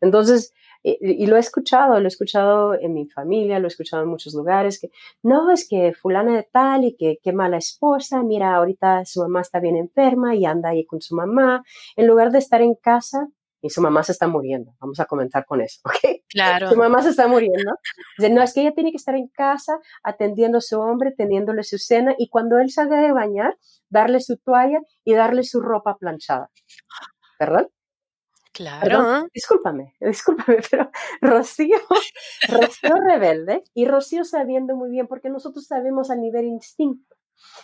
[0.00, 0.52] Entonces,
[0.82, 4.34] y, lo he escuchado, lo he escuchado en mi familia, lo he escuchado en muchos
[4.34, 4.90] lugares, que
[5.22, 9.42] no, es que fulana de tal y que qué mala esposa, mira, ahorita su mamá
[9.42, 11.62] está bien enferma y anda ahí con su mamá,
[11.96, 13.28] en lugar de estar en casa
[13.64, 14.74] y su mamá se está muriendo.
[14.80, 16.22] Vamos a comenzar con eso, ¿ok?
[16.28, 16.70] Claro.
[16.70, 17.72] Su mamá se está muriendo.
[18.18, 21.62] Dice, no, es que ella tiene que estar en casa atendiendo a su hombre, teniéndole
[21.62, 23.56] su cena y cuando él salga de bañar,
[23.88, 26.50] darle su toalla y darle su ropa planchada.
[27.38, 27.68] ¿Perdón?
[28.52, 29.26] Claro.
[29.32, 30.90] discúlpame, discúlpame, pero
[31.20, 31.78] Rocío,
[32.48, 37.16] Rocío rebelde y Rocío sabiendo muy bien, porque nosotros sabemos a nivel instinto,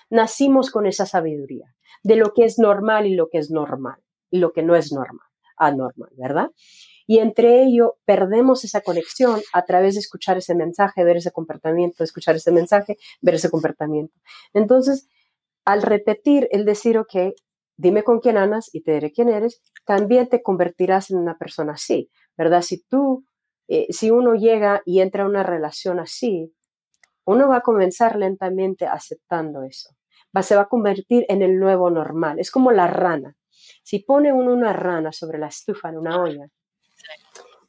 [0.09, 4.39] nacimos con esa sabiduría de lo que es normal y lo que es normal y
[4.39, 5.27] lo que no es normal,
[5.57, 6.51] anormal, ¿verdad?
[7.07, 12.05] Y entre ello perdemos esa conexión a través de escuchar ese mensaje, ver ese comportamiento,
[12.05, 14.15] escuchar ese mensaje, ver ese comportamiento.
[14.53, 15.09] Entonces,
[15.65, 17.35] al repetir el decir, ok,
[17.79, 21.75] dime con quién andas y te diré quién eres, también te convertirás en una persona
[21.75, 22.61] así, ¿verdad?
[22.61, 23.25] Si tú,
[23.69, 26.53] eh, si uno llega y entra a una relación así,
[27.25, 29.91] uno va a comenzar lentamente aceptando eso.
[30.37, 32.39] Va, se va a convertir en el nuevo normal.
[32.41, 33.37] Es como la rana.
[33.83, 36.49] Si pone uno una rana sobre la estufa en una olla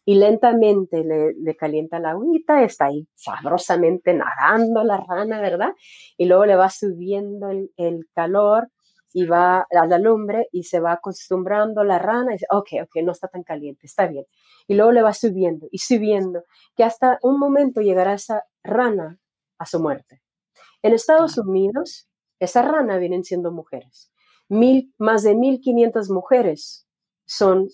[0.05, 5.73] y lentamente le, calienta la agüita, está ahí sabrosamente nadando la rana, ¿verdad?
[6.17, 8.69] Y luego le va subiendo el, el calor
[9.13, 12.95] y va a la lumbre y se va acostumbrando la rana y dice, ok, ok,
[13.03, 14.25] no está tan caliente, está bien.
[14.67, 16.43] Y luego le va subiendo y subiendo,
[16.75, 19.19] que hasta un momento llegará esa rana
[19.57, 20.21] a su muerte.
[20.81, 22.07] En Estados Unidos,
[22.39, 24.11] esa rana vienen siendo mujeres.
[24.47, 26.87] Mil, más de 1.500 mujeres
[27.25, 27.67] son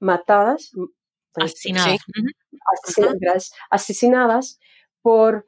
[0.00, 0.70] matadas,
[1.32, 2.00] pues, asesinadas.
[2.84, 4.60] asesinadas, asesinadas
[5.02, 5.46] por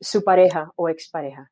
[0.00, 1.50] su pareja o expareja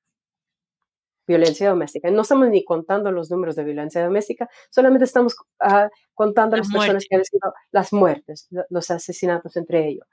[1.27, 2.11] violencia doméstica.
[2.11, 6.77] No estamos ni contando los números de violencia doméstica, solamente estamos uh, contando las, las
[6.77, 10.07] personas que han sido las muertes, los asesinatos entre ellos.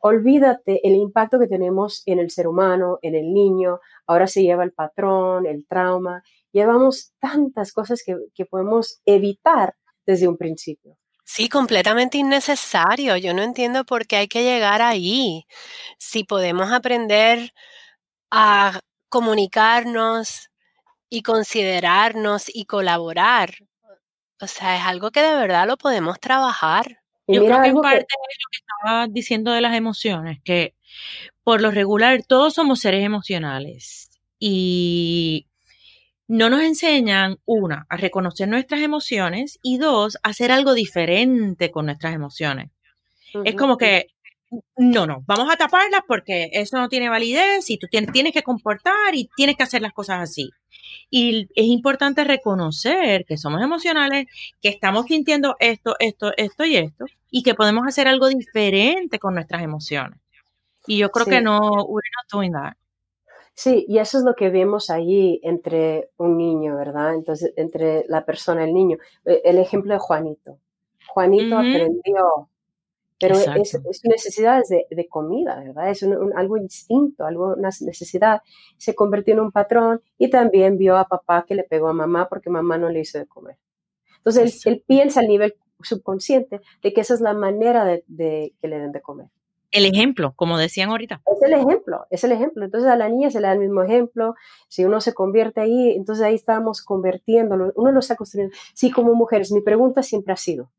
[0.00, 4.64] Olvídate el impacto que tenemos en el ser humano, en el niño, ahora se lleva
[4.64, 9.74] el patrón, el trauma, llevamos tantas cosas que, que podemos evitar
[10.04, 10.98] desde un principio.
[11.24, 13.16] Sí, completamente innecesario.
[13.16, 15.46] Yo no entiendo por qué hay que llegar ahí.
[15.98, 17.52] Si podemos aprender
[18.30, 18.80] a
[19.12, 20.50] comunicarnos
[21.10, 23.50] y considerarnos y colaborar.
[24.40, 27.00] O sea, es algo que de verdad lo podemos trabajar.
[27.28, 30.74] Yo creo que en parte es lo que estaba diciendo de las emociones, que
[31.44, 35.46] por lo regular todos somos seres emocionales y
[36.26, 41.84] no nos enseñan, una, a reconocer nuestras emociones y dos, a hacer algo diferente con
[41.84, 42.70] nuestras emociones.
[43.44, 44.06] Es como que
[44.76, 49.14] no, no, vamos a taparlas porque eso no tiene validez y tú tienes que comportar
[49.14, 50.50] y tienes que hacer las cosas así.
[51.10, 54.26] Y es importante reconocer que somos emocionales,
[54.60, 59.34] que estamos sintiendo esto, esto, esto y esto, y que podemos hacer algo diferente con
[59.34, 60.18] nuestras emociones.
[60.86, 62.74] Y yo creo que no, we're not doing that.
[63.54, 67.14] Sí, y eso es lo que vemos allí entre un niño, ¿verdad?
[67.14, 68.98] Entonces, entre la persona y el niño.
[69.24, 70.58] Eh, el ejemplo de Juanito.
[71.06, 72.48] Juanito aprendió
[73.22, 75.90] pero es, es, necesidades de, de, comida, ¿verdad?
[75.90, 78.42] Es un, algo instinto, algo, una necesidad.
[78.76, 82.28] Se convirtió en un patrón y también vio a papá que le pegó a mamá
[82.28, 83.56] porque mamá no le hizo de comer.
[84.18, 88.68] Entonces él, piensa a nivel subconsciente de que esa es la manera de, de, que
[88.68, 89.28] le den de comer.
[89.70, 91.22] El ejemplo, como decían ahorita.
[91.24, 92.64] Es el ejemplo, es el ejemplo.
[92.64, 94.34] Entonces a la niña se le da el mismo ejemplo.
[94.68, 98.54] Si uno se convierte ahí, entonces ahí estamos convirtiéndolo, uno lo está construyendo.
[98.74, 100.70] Sí, como mujeres, mi pregunta siempre ha sido,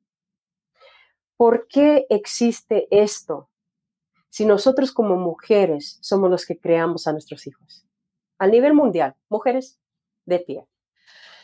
[1.38, 3.50] ¿Por qué existe esto
[4.30, 7.86] si nosotros como mujeres somos los que creamos a nuestros hijos?
[8.38, 9.80] A nivel mundial, mujeres
[10.26, 10.66] de pie.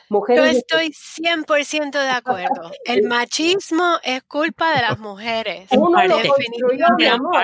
[0.10, 2.72] Mujeres Yo estoy 100% de acuerdo.
[2.84, 5.70] El machismo es culpa de las mujeres.
[5.72, 7.44] Uno lo construyó, mi amor.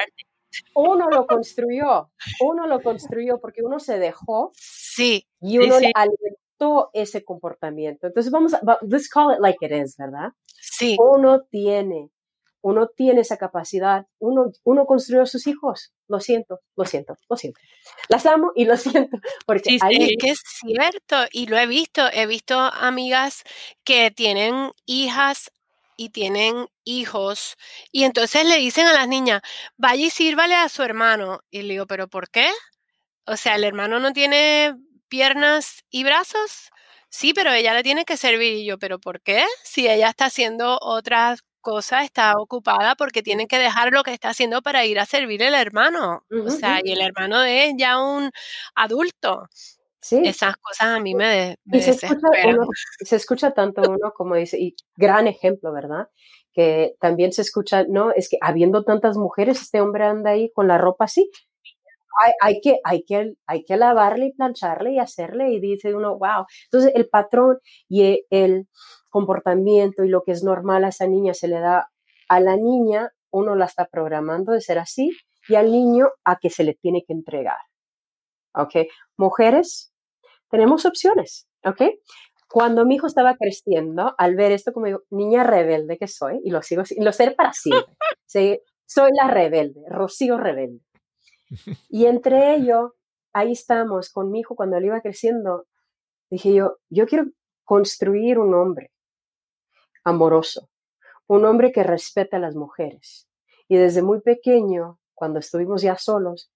[0.74, 2.10] Uno lo construyó.
[2.42, 4.52] Uno lo construyó porque uno se dejó.
[4.56, 5.28] Sí.
[5.42, 8.08] Y uno alimentó ese comportamiento.
[8.08, 10.32] Entonces vamos a, let's call it like it is, ¿verdad?
[10.46, 10.98] Sí.
[11.00, 12.10] Uno tiene
[12.66, 15.94] uno tiene esa capacidad, uno, uno construyó a sus hijos.
[16.08, 17.60] Lo siento, lo siento, lo siento.
[18.10, 19.20] Las amo y lo siento.
[19.46, 19.98] Porque ahí...
[19.98, 22.08] es que es cierto y lo he visto.
[22.12, 23.44] He visto amigas
[23.84, 25.52] que tienen hijas
[25.96, 27.56] y tienen hijos
[27.92, 29.44] y entonces le dicen a las niñas,
[29.78, 31.42] vaya y sírvale a su hermano.
[31.52, 32.50] Y le digo, ¿pero por qué?
[33.28, 34.76] O sea, el hermano no tiene
[35.08, 36.72] piernas y brazos.
[37.10, 38.56] Sí, pero ella le tiene que servir.
[38.56, 39.46] Y yo, ¿pero por qué?
[39.64, 44.30] Si ella está haciendo otras cosa está ocupada porque tiene que dejar lo que está
[44.30, 46.24] haciendo para ir a servir el hermano.
[46.30, 48.30] o sea, y el hermano es ya un
[48.76, 49.48] adulto.
[50.00, 50.22] Sí.
[50.24, 56.10] Esas cosas a mí me, se, escucha tanto uno como dice, y gran ejemplo, ¿verdad?
[56.54, 60.68] Que también se escucha, no, es que habiendo tantas mujeres, este hombre anda ahí con
[60.68, 61.32] la ropa así.
[62.24, 66.20] Hay, hay, que, hay, que, hay que lavarle y plancharle y hacerle y dice uno,
[66.20, 66.46] wow.
[66.66, 67.58] Entonces el patrón
[67.90, 68.68] y el,
[69.16, 71.90] comportamiento y lo que es normal a esa niña se le da
[72.28, 75.10] a la niña, uno la está programando de ser así
[75.48, 77.60] y al niño a que se le tiene que entregar.
[78.54, 78.90] ¿Ok?
[79.16, 79.94] Mujeres,
[80.50, 81.48] tenemos opciones.
[81.64, 81.82] ¿Ok?
[82.50, 86.62] Cuando mi hijo estaba creciendo, al ver esto como niña rebelde que soy, y lo
[86.62, 87.96] sigo, y lo seré para siempre,
[88.86, 90.84] soy la rebelde, Rocío rebelde.
[91.88, 92.96] Y entre ello,
[93.32, 95.68] ahí estamos con mi hijo cuando él iba creciendo,
[96.30, 97.28] dije yo, yo quiero
[97.64, 98.92] construir un hombre
[100.06, 100.70] amoroso,
[101.28, 103.28] un hombre que respeta a las mujeres.
[103.68, 106.52] Y desde muy pequeño, cuando estuvimos ya solos,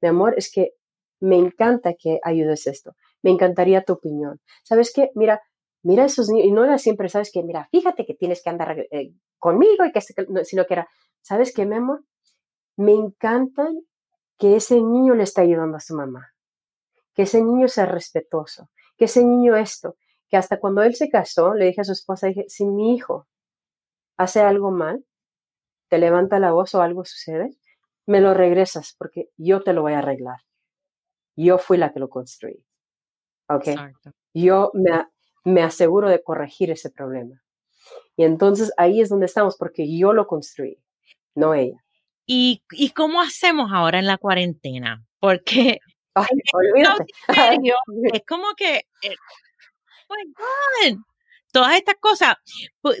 [0.00, 0.74] mi amor, es que
[1.20, 2.96] me encanta que ayudes esto.
[3.22, 4.40] Me encantaría tu opinión.
[4.64, 5.10] ¿Sabes qué?
[5.14, 5.40] Mira,
[5.82, 7.42] mira esos niños, y no era siempre, ¿sabes qué?
[7.42, 10.00] Mira, fíjate que tienes que andar eh, conmigo y que,
[10.44, 10.88] sino que era,
[11.20, 12.04] ¿sabes qué, mi amor?
[12.76, 13.68] Me encanta
[14.38, 16.32] que ese niño le está ayudando a su mamá,
[17.14, 19.96] que ese niño sea respetuoso, que ese niño esto,
[20.32, 23.28] que hasta cuando él se casó, le dije a su esposa, dije, si mi hijo
[24.16, 25.04] hace algo mal,
[25.90, 27.50] te levanta la voz o algo sucede,
[28.06, 30.38] me lo regresas porque yo te lo voy a arreglar.
[31.36, 32.64] Yo fui la que lo construí.
[33.50, 33.78] ¿Ok?
[34.32, 35.04] Yo me,
[35.44, 37.42] me aseguro de corregir ese problema.
[38.16, 40.82] Y entonces ahí es donde estamos porque yo lo construí,
[41.34, 41.84] no ella.
[42.24, 45.04] ¿Y, y cómo hacemos ahora en la cuarentena?
[45.20, 45.80] Porque
[48.14, 48.80] es como que,
[50.86, 50.96] eh,
[51.52, 52.34] todas estas cosas,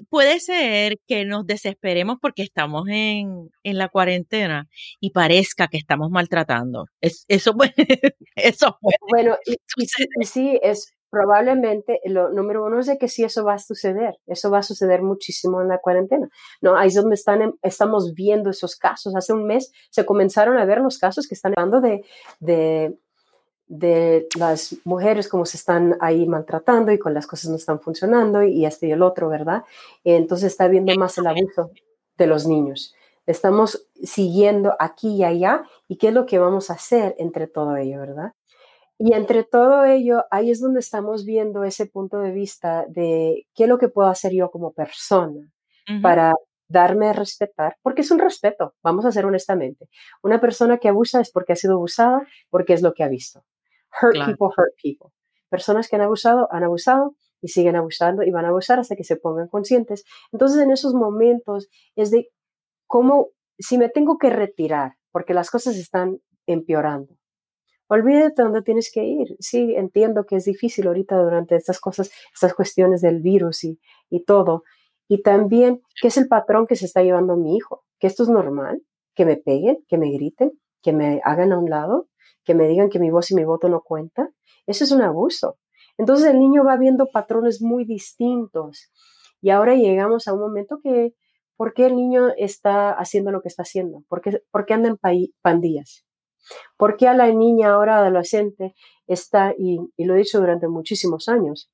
[0.08, 4.68] puede ser que nos desesperemos porque estamos en, en la cuarentena
[5.00, 6.86] y parezca que estamos maltratando.
[7.00, 7.74] Es, eso, puede,
[8.36, 8.96] eso puede.
[9.10, 9.56] Bueno, y,
[10.24, 14.50] sí, es probablemente lo número uno es de que sí eso va a suceder, eso
[14.50, 16.28] va a suceder muchísimo en la cuarentena.
[16.62, 19.14] No, ahí es donde están, estamos viendo esos casos.
[19.14, 22.02] Hace un mes se comenzaron a ver los casos que están hablando de,
[22.40, 22.96] de
[23.66, 28.42] de las mujeres, cómo se están ahí maltratando y con las cosas no están funcionando
[28.42, 29.64] y este y el otro, ¿verdad?
[30.04, 31.70] Entonces está viendo más el abuso
[32.18, 32.94] de los niños.
[33.26, 37.76] Estamos siguiendo aquí y allá y qué es lo que vamos a hacer entre todo
[37.76, 38.32] ello, ¿verdad?
[38.98, 43.64] Y entre todo ello, ahí es donde estamos viendo ese punto de vista de qué
[43.64, 45.50] es lo que puedo hacer yo como persona
[46.02, 46.34] para
[46.68, 49.88] darme a respetar, porque es un respeto, vamos a ser honestamente.
[50.22, 53.44] Una persona que abusa es porque ha sido abusada, porque es lo que ha visto.
[54.00, 55.10] Hurt people, hurt people.
[55.48, 59.04] Personas que han abusado, han abusado y siguen abusando y van a abusar hasta que
[59.04, 60.04] se pongan conscientes.
[60.32, 62.28] Entonces, en esos momentos es de
[62.86, 63.28] cómo,
[63.58, 67.16] si me tengo que retirar, porque las cosas están empeorando.
[67.88, 69.36] Olvídate dónde tienes que ir.
[69.38, 73.78] Sí, entiendo que es difícil ahorita durante estas cosas, estas cuestiones del virus y,
[74.08, 74.62] y todo.
[75.08, 77.84] Y también, ¿qué es el patrón que se está llevando mi hijo?
[77.98, 78.82] Que esto es normal,
[79.14, 82.08] que me peguen, que me griten, que me hagan a un lado
[82.44, 84.30] que me digan que mi voz y mi voto no cuenta,
[84.66, 85.58] eso es un abuso.
[85.98, 88.90] Entonces el niño va viendo patrones muy distintos.
[89.40, 91.14] Y ahora llegamos a un momento que,
[91.56, 94.04] ¿por qué el niño está haciendo lo que está haciendo?
[94.08, 94.98] ¿Por qué, por qué anda en
[95.42, 96.04] pandillas?
[96.76, 98.74] ¿Por qué a la niña ahora adolescente
[99.06, 101.70] está, y, y lo he dicho durante muchísimos años,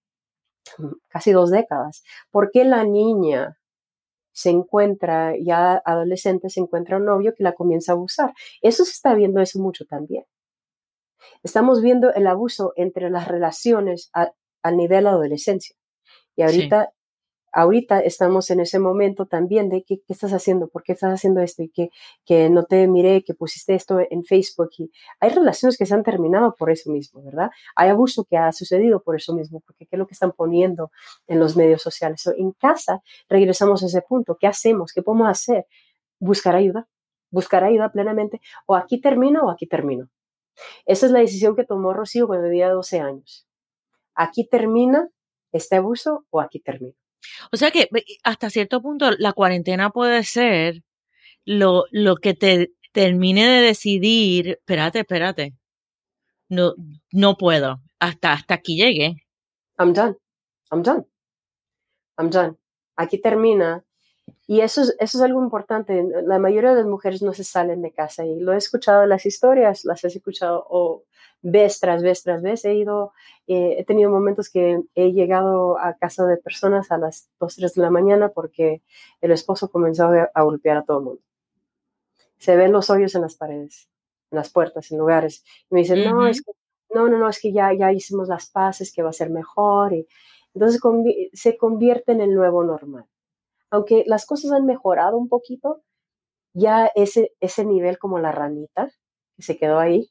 [1.08, 3.58] casi dos décadas, ¿por qué la niña
[4.32, 8.34] se encuentra, ya adolescente, se encuentra un novio que la comienza a abusar?
[8.62, 10.24] Eso se está viendo eso mucho también.
[11.42, 15.76] Estamos viendo el abuso entre las relaciones al nivel de la adolescencia.
[16.36, 16.92] Y ahorita,
[17.52, 21.62] ahorita estamos en ese momento también de qué, estás haciendo, por qué estás haciendo esto
[21.62, 21.90] y que,
[22.24, 24.70] que no te miré, que pusiste esto en Facebook.
[24.78, 24.90] Y
[25.20, 27.50] hay relaciones que se han terminado por eso mismo, ¿verdad?
[27.74, 30.90] Hay abuso que ha sucedido por eso mismo, porque qué es lo que están poniendo
[31.26, 32.24] en los medios sociales.
[32.36, 34.36] en casa regresamos a ese punto.
[34.38, 34.92] ¿Qué hacemos?
[34.92, 35.66] ¿Qué podemos hacer?
[36.20, 36.88] Buscar ayuda,
[37.30, 38.40] buscar ayuda plenamente.
[38.66, 40.08] O aquí termino o aquí termino.
[40.86, 43.46] Esa es la decisión que tomó Rocío cuando tenía 12 años.
[44.14, 45.08] Aquí termina
[45.52, 46.94] este abuso o aquí termina.
[47.52, 47.88] O sea que
[48.24, 50.82] hasta cierto punto la cuarentena puede ser
[51.44, 55.54] lo, lo que te termine de decidir, espérate, espérate,
[56.48, 56.74] no,
[57.12, 59.16] no puedo, hasta, hasta aquí llegué.
[59.78, 60.16] I'm done,
[60.70, 61.06] I'm done,
[62.18, 62.56] I'm done.
[62.96, 63.84] Aquí termina
[64.46, 66.04] y eso es, eso es algo importante.
[66.24, 69.10] La mayoría de las mujeres no se salen de casa y lo he escuchado en
[69.10, 71.04] las historias, las he escuchado o
[71.42, 72.64] vez tras vez tras vez.
[72.64, 73.12] He ido,
[73.46, 77.74] eh, he tenido momentos que he llegado a casa de personas a las 2, 3
[77.74, 78.82] de la mañana porque
[79.20, 81.22] el esposo comenzó a, golpear a todo el mundo.
[82.38, 83.88] Se ven los hoyos en las paredes,
[84.30, 85.44] en las puertas, en lugares.
[85.70, 86.52] Y me dicen, no, es que,
[86.94, 89.92] no, no, no, es que ya, ya hicimos las paces, que va a ser mejor.
[89.92, 90.06] Y
[90.54, 90.80] entonces
[91.32, 93.06] se convierte en el nuevo normal
[93.70, 95.82] aunque las cosas han mejorado un poquito,
[96.54, 98.90] ya ese, ese nivel como la ranita
[99.36, 100.10] que se quedó ahí,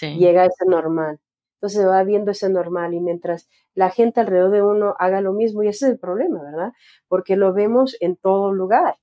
[0.00, 1.20] llega a ese normal.
[1.54, 5.62] Entonces va viendo ese normal y mientras la gente alrededor de uno haga lo mismo,
[5.62, 6.72] y ese es el problema, ¿verdad?
[7.08, 8.96] Porque lo vemos en todo lugar,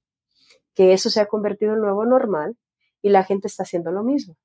[0.74, 2.58] que eso se ha convertido en nuevo normal
[3.02, 4.38] y la gente está haciendo lo mismo.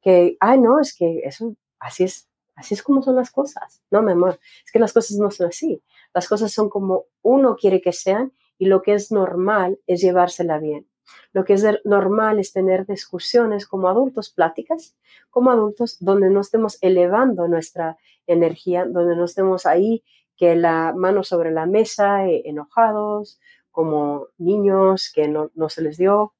[0.00, 3.82] Que, ay, no, es que eso, así es, así es como son las cosas.
[3.90, 5.82] No, mi amor, es que las cosas no son así.
[6.14, 10.58] Las cosas son como uno quiere que sean y lo que es normal es llevársela
[10.58, 10.86] bien.
[11.32, 14.96] Lo que es normal es tener discusiones como adultos, pláticas
[15.30, 20.02] como adultos, donde no estemos elevando nuestra energía, donde no estemos ahí
[20.36, 23.40] que la mano sobre la mesa, eh, enojados,
[23.70, 26.34] como niños que no, se les dio.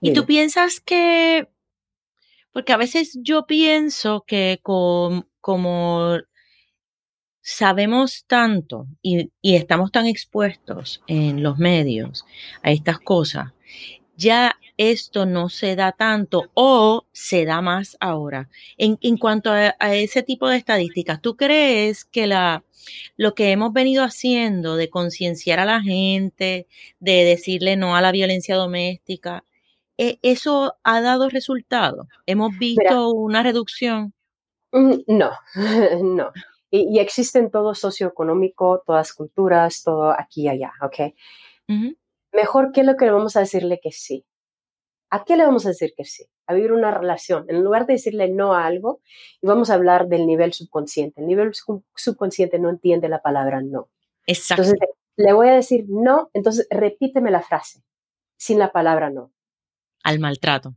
[0.00, 1.48] ¿Y tú piensas que,
[2.52, 5.26] porque a veces yo pienso que como
[7.44, 12.24] sabemos tanto y, estamos tan expuestos en los medios
[12.62, 13.52] a estas cosas,
[14.16, 18.48] ya esto no se da tanto o se da más ahora.
[18.78, 22.64] En, cuanto a, ese tipo de estadísticas, ¿tú crees que la,
[23.16, 26.66] lo que hemos venido haciendo de concienciar a la gente,
[26.98, 29.44] de decirle no a la violencia doméstica,
[29.98, 32.08] e, eso ha dado resultado?
[32.24, 34.14] ¿Hemos visto una reducción?
[34.72, 35.30] Mm, no,
[36.02, 36.32] no
[36.76, 41.14] y, existe en todo socioeconómico, todas culturas, todo aquí y allá, ¿ok?
[42.32, 44.24] Mejor, ¿qué es lo que le vamos a decirle que sí?
[45.10, 46.24] ¿A qué le vamos a decir que sí?
[46.46, 47.46] A vivir una relación.
[47.48, 49.00] En lugar de decirle no a algo,
[49.40, 51.20] y vamos a hablar del nivel subconsciente.
[51.20, 51.52] El nivel
[51.94, 53.88] subconsciente no entiende la palabra no.
[54.26, 54.64] Exacto.
[54.64, 57.84] Entonces, le voy a decir no, entonces repíteme la frase,
[58.36, 59.30] sin la palabra no.
[60.02, 60.74] Al maltrato.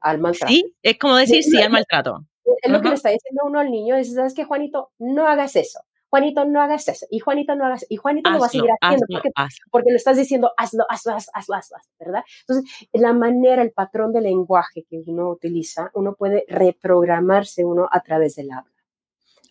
[0.00, 0.52] Al maltrato.
[0.52, 2.26] Sí, es como decir sí al maltrato.
[2.62, 4.92] Es lo que le está diciendo uno al niño, dice, ¿sabes qué, Juanito?
[4.98, 5.80] No hagas eso.
[6.08, 7.06] Juanito, no hagas eso.
[7.10, 9.30] Y Juanito, no hagas Y Juanito lo va a seguir haciendo porque,
[9.70, 12.22] porque, le estás diciendo, hazlo, hazlo, hazlo, hazlo, hazlo, ¿verdad?
[12.40, 18.00] Entonces, la manera, el patrón de lenguaje que uno utiliza, uno puede reprogramarse uno a
[18.00, 18.72] través del habla,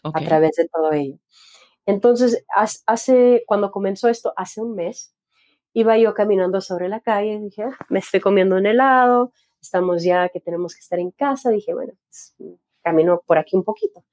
[0.04, 1.18] a través de todo ello.
[1.88, 2.46] Entonces,
[2.86, 5.16] hace, cuando comenzó esto, hace un mes,
[5.74, 10.04] iba yo caminando sobre la calle y dije, ah, me estoy comiendo un helado, estamos
[10.04, 11.50] ya que tenemos que estar en casa.
[11.50, 12.36] Dije, bueno, pues,
[12.82, 14.04] camino por aquí un poquito.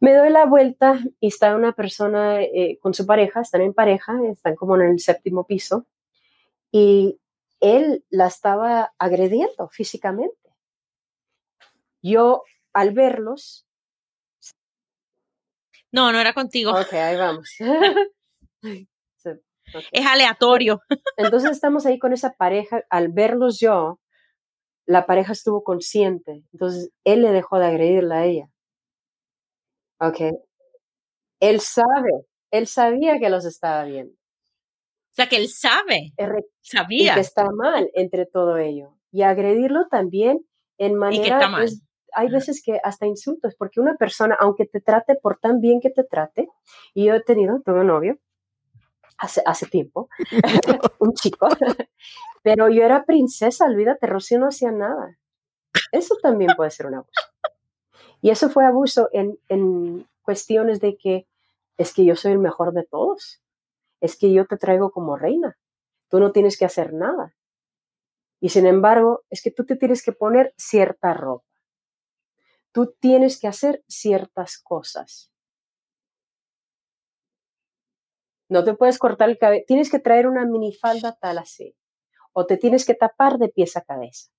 [0.00, 4.18] Me doy la vuelta y está una persona eh, con su pareja, están en pareja,
[4.30, 5.86] están como en el séptimo piso,
[6.70, 7.18] y
[7.60, 10.36] él la estaba agrediendo físicamente.
[12.02, 13.66] Yo, al verlos...
[15.90, 16.72] No, no era contigo.
[16.72, 17.56] Ok, ahí vamos.
[19.90, 20.80] Es aleatorio.
[21.16, 23.98] Entonces estamos ahí con esa pareja, al verlos yo,
[24.86, 28.50] la pareja estuvo consciente, entonces él le dejó de agredirla a ella.
[30.00, 30.20] Ok.
[31.40, 34.12] Él sabe, él sabía que los estaba viendo.
[34.12, 36.12] O sea, que él sabe,
[36.60, 37.14] sabía.
[37.14, 38.98] que está mal entre todo ello.
[39.10, 40.46] Y agredirlo también
[40.78, 41.22] en manera...
[41.22, 41.68] Y que está mal.
[42.12, 45.90] hay veces que hasta insultos, porque una persona, aunque te trate por tan bien que
[45.90, 46.48] te trate,
[46.92, 48.18] y yo he tenido, tuve un novio,
[49.18, 50.08] hace, hace tiempo,
[50.98, 51.48] un chico,
[52.42, 55.18] pero yo era princesa, olvídate, Rocío no hacía nada.
[55.92, 57.10] Eso también puede ser un abuso.
[58.22, 61.26] Y eso fue abuso en, en cuestiones de que
[61.76, 63.42] es que yo soy el mejor de todos,
[64.00, 65.58] es que yo te traigo como reina,
[66.08, 67.34] tú no tienes que hacer nada.
[68.40, 71.46] Y sin embargo, es que tú te tienes que poner cierta ropa.
[72.72, 75.30] Tú tienes que hacer ciertas cosas.
[78.48, 79.64] No te puedes cortar el cabello.
[79.66, 81.74] Tienes que traer una minifalda tal así.
[82.32, 84.30] O te tienes que tapar de pies a cabeza.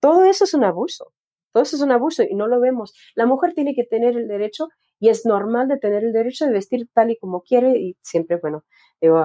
[0.00, 1.12] Todo eso es un abuso.
[1.52, 2.94] Todo eso es un abuso y no lo vemos.
[3.14, 6.52] La mujer tiene que tener el derecho y es normal de tener el derecho de
[6.52, 8.64] vestir tal y como quiere y siempre, bueno,
[9.00, 9.18] digo,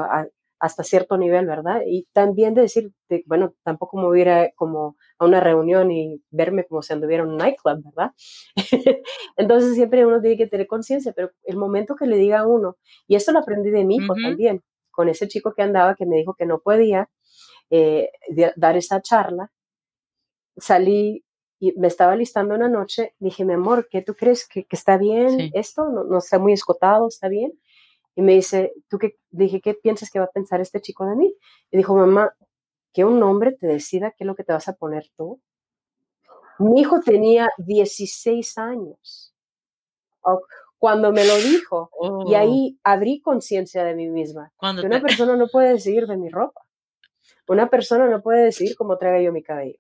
[0.60, 1.82] hasta cierto nivel, ¿verdad?
[1.86, 2.92] Y también de decir,
[3.26, 7.38] bueno, tampoco me hubiera como a una reunión y verme como si anduviera en un
[7.38, 8.12] nightclub, ¿verdad?
[9.38, 12.78] Entonces siempre uno tiene que tener conciencia, pero el momento que le diga a uno,
[13.08, 16.18] y esto lo aprendí de mi hijo también, con ese chico que andaba que me
[16.18, 17.10] dijo que no podía
[17.70, 18.10] eh,
[18.56, 19.52] dar esa charla,
[20.58, 21.24] salí
[21.60, 25.52] y me estaba listando una noche, dije, mi amor, ¿qué tú crees que, está bien
[25.54, 25.86] esto?
[25.90, 27.54] No, no está muy escotado, está bien.
[28.18, 29.16] Y me dice, ¿tú qué?
[29.30, 31.36] Dije, ¿qué piensas que va a pensar este chico de mí?
[31.70, 32.34] Y dijo, mamá,
[32.92, 35.40] que un hombre te decida qué es lo que te vas a poner tú.
[36.58, 39.36] Mi hijo tenía 16 años
[40.80, 41.92] cuando me lo dijo
[42.26, 42.38] y oh.
[42.38, 44.52] ahí abrí conciencia de mí misma.
[44.82, 46.62] Que una persona no puede decidir de mi ropa.
[47.48, 49.78] Una persona no puede decidir cómo traiga yo mi cabello.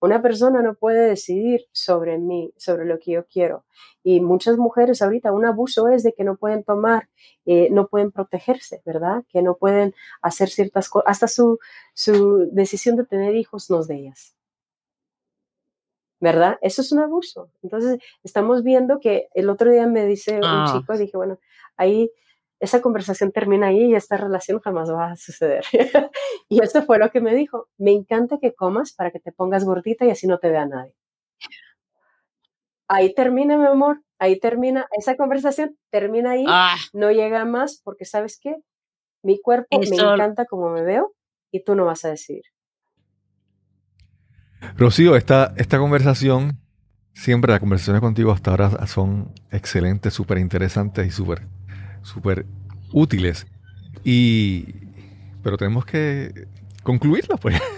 [0.00, 3.64] Una persona no puede decidir sobre mí, sobre lo que yo quiero.
[4.02, 7.08] Y muchas mujeres ahorita, un abuso es de que no pueden tomar,
[7.44, 9.24] eh, no pueden protegerse, ¿verdad?
[9.28, 11.06] Que no pueden hacer ciertas cosas.
[11.10, 11.58] Hasta su,
[11.94, 14.34] su decisión de tener hijos no es de ellas.
[16.22, 16.58] ¿verdad?
[16.60, 17.50] Eso es un abuso.
[17.62, 20.70] Entonces, estamos viendo que el otro día me dice un Ah.
[20.76, 21.38] chico, dije, bueno,
[21.78, 22.10] ahí
[22.60, 25.64] esa conversación termina ahí y esta relación jamás va a suceder.
[26.48, 29.64] y esto fue lo que me dijo, me encanta que comas para que te pongas
[29.64, 30.94] gordita y así no te vea nadie.
[32.86, 38.04] Ahí termina, mi amor, ahí termina esa conversación, termina ahí, Ah, no llega más porque,
[38.04, 38.56] ¿sabes qué?
[39.22, 41.14] Mi cuerpo me encanta como me veo
[41.50, 42.42] y tú no vas a decir.
[44.76, 46.58] Rocío, esta, esta conversación,
[47.14, 51.46] siempre las conversaciones contigo hasta ahora son excelentes, súper interesantes y súper
[52.02, 52.46] súper
[52.92, 53.46] útiles.
[54.04, 54.66] Y,
[55.42, 56.46] pero tenemos que
[56.82, 57.60] concluirla, pues.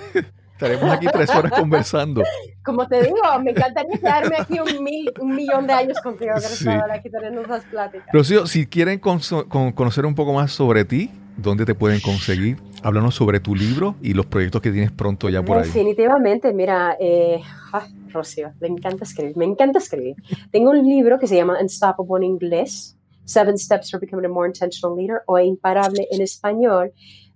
[0.52, 2.22] Estaremos aquí tres horas conversando.
[2.64, 6.68] Como te digo, me encantaría quedarme aquí un, mil- un millón de años contigo, Sí.
[6.68, 8.06] Aquí tenemos las pláticas.
[8.12, 12.58] Rocío, si quieren conso- con- conocer un poco más sobre ti, ¿dónde te pueden conseguir?
[12.84, 15.64] Háblanos sobre tu libro y los proyectos que tienes pronto ya por ahí.
[15.64, 17.40] Definitivamente, mira, eh,
[17.72, 20.14] ah, Rocío, me encanta escribir, me encanta escribir.
[20.52, 24.48] Tengo un libro que se llama Unstoppable en inglés, Seven Steps for Becoming a More
[24.48, 26.92] Intentional Leader, o Imparable en español,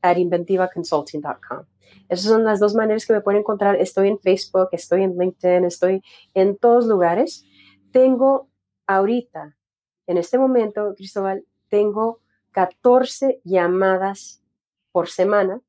[0.00, 1.66] at inventivaconsulting.com.
[2.08, 3.76] Esas son las dos maneras que me pueden encontrar.
[3.76, 6.02] Estoy en Facebook, estoy en LinkedIn, estoy
[6.34, 7.44] en todos lugares.
[7.92, 8.48] Tengo
[8.86, 9.56] ahorita,
[10.06, 12.20] en este momento, Cristóbal, tengo
[12.52, 14.42] 14 llamadas
[14.92, 15.60] por semana,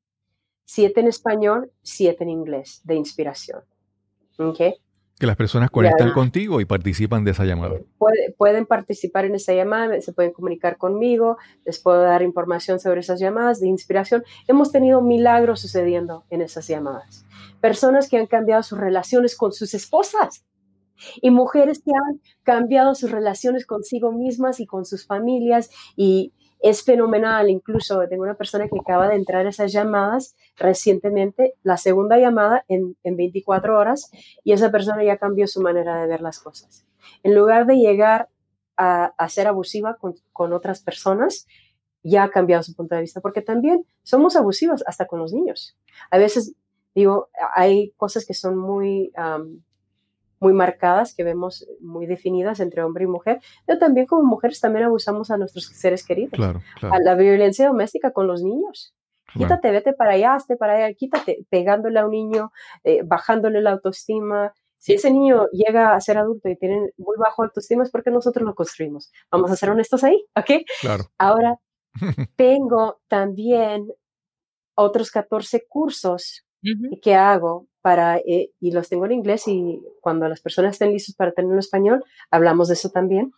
[0.64, 3.64] 7 en español, 7 en inglés de inspiración.
[4.38, 4.60] ¿Ok?
[5.18, 7.76] Que las personas conectan contigo y participan de esa llamada.
[7.96, 13.00] Puede- pueden participar en esa llamada, se pueden comunicar conmigo, les puedo dar información sobre
[13.00, 14.24] esas llamadas de inspiración.
[14.46, 17.24] Hemos tenido milagros sucediendo en esas llamadas.
[17.62, 20.44] Personas que han cambiado sus relaciones con sus esposas
[21.22, 26.82] y mujeres que han cambiado sus relaciones consigo mismas y con sus familias y es
[26.82, 27.50] fenomenal.
[27.50, 32.64] Incluso tengo una persona que acaba de entrar a esas llamadas recientemente, la segunda llamada
[32.68, 34.10] en, en 24 horas
[34.44, 36.84] y esa persona ya cambió su manera de ver las cosas.
[37.22, 38.28] En lugar de llegar
[38.76, 41.46] a, a ser abusiva con, con otras personas,
[42.02, 45.76] ya ha cambiado su punto de vista, porque también somos abusivos hasta con los niños.
[46.10, 46.54] A veces,
[46.94, 49.12] digo, hay cosas que son muy,
[50.46, 54.84] muy marcadas, que vemos muy definidas entre hombre y mujer, pero también como mujeres también
[54.84, 56.34] abusamos a nuestros seres queridos.
[56.34, 57.04] Claro, A claro.
[57.04, 58.94] la violencia doméstica con los niños.
[59.24, 59.48] claro.
[59.48, 62.52] Quítate, vete para allá, hazte para allá, quítate, pegándole a un niño,
[62.84, 64.52] eh, bajándole la autoestima.
[64.78, 68.46] Si ese niño llega a ser adulto y tiene muy bajo autoestima es porque nosotros
[68.46, 69.10] lo construimos.
[69.32, 70.62] Vamos a ser honestos ahí, ¿ok?
[70.80, 71.04] claro.
[71.18, 71.56] Ahora,
[72.36, 73.88] tengo también
[74.76, 77.00] otros 14 cursos ujú.
[77.02, 81.14] que hago para, eh, y los tengo en inglés y cuando las personas estén listos
[81.14, 83.32] para tenerlo en español, hablamos de eso también.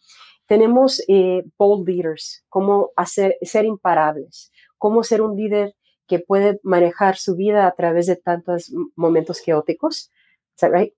[0.46, 5.74] Tenemos eh, bold leaders, cómo hacer, ser imparables, cómo ser un líder
[6.06, 10.10] que puede manejar su vida a través de tantos momentos caóticos.
[10.62, 10.94] Right?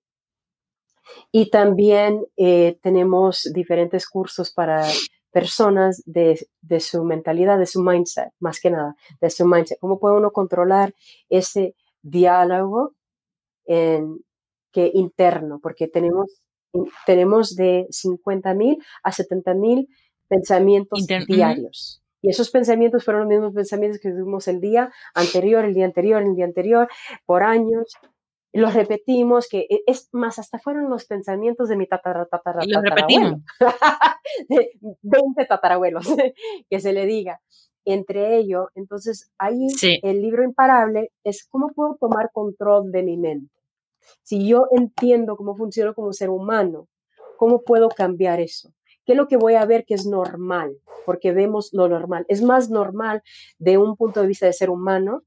[1.33, 4.87] Y también eh, tenemos diferentes cursos para
[5.29, 9.77] personas de, de su mentalidad, de su mindset, más que nada, de su mindset.
[9.79, 10.95] ¿Cómo puede uno controlar
[11.27, 12.95] ese diálogo
[13.71, 14.17] en,
[14.73, 15.59] que interno?
[15.61, 16.41] Porque tenemos,
[17.05, 19.87] tenemos de 50 mil a 70 mil
[20.27, 21.33] pensamientos Inter- ujú.
[21.33, 22.01] diarios.
[22.23, 26.21] Y esos pensamientos fueron los mismos pensamientos que tuvimos el día anterior, el día anterior,
[26.21, 26.87] el día anterior,
[27.25, 27.93] por años.
[28.53, 32.69] Los repetimos, que e- es más, hasta fueron los pensamientos de mi tatara, tatara, Y
[32.69, 33.37] los tatarabuelo.
[34.49, 36.05] de 20 tatarabuelos,
[36.69, 37.41] que se le diga.
[37.85, 39.99] Entre ello, entonces ahí Sí.
[40.03, 43.51] el libro imparable es cómo puedo tomar control de mi mente.
[44.23, 46.87] Si yo entiendo cómo funciona como ser humano,
[47.37, 48.73] ¿cómo puedo cambiar eso?
[49.05, 50.77] ¿Qué es lo que voy a ver que es normal?
[51.05, 52.25] Porque vemos lo normal.
[52.27, 53.23] Es más normal
[53.57, 55.23] de un punto de vista de ser humano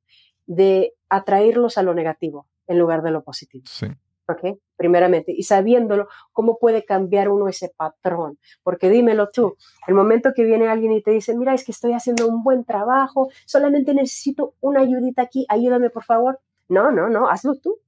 [0.47, 3.65] de atraerlos a lo negativo en lugar de lo positivo.
[3.67, 3.87] Sí.
[4.29, 4.59] ¿ok?
[4.77, 8.39] Primeramente, y sabiéndolo, ¿cómo puede cambiar uno ese patrón?
[8.63, 9.57] Porque dímelo tú,
[9.87, 12.65] el momento que viene alguien y te dice, mira, es que estoy haciendo un buen
[12.65, 16.41] trabajo, solamente necesito una ayudita aquí, ayúdame por favor.
[16.69, 17.79] No, no, no, hazlo tú,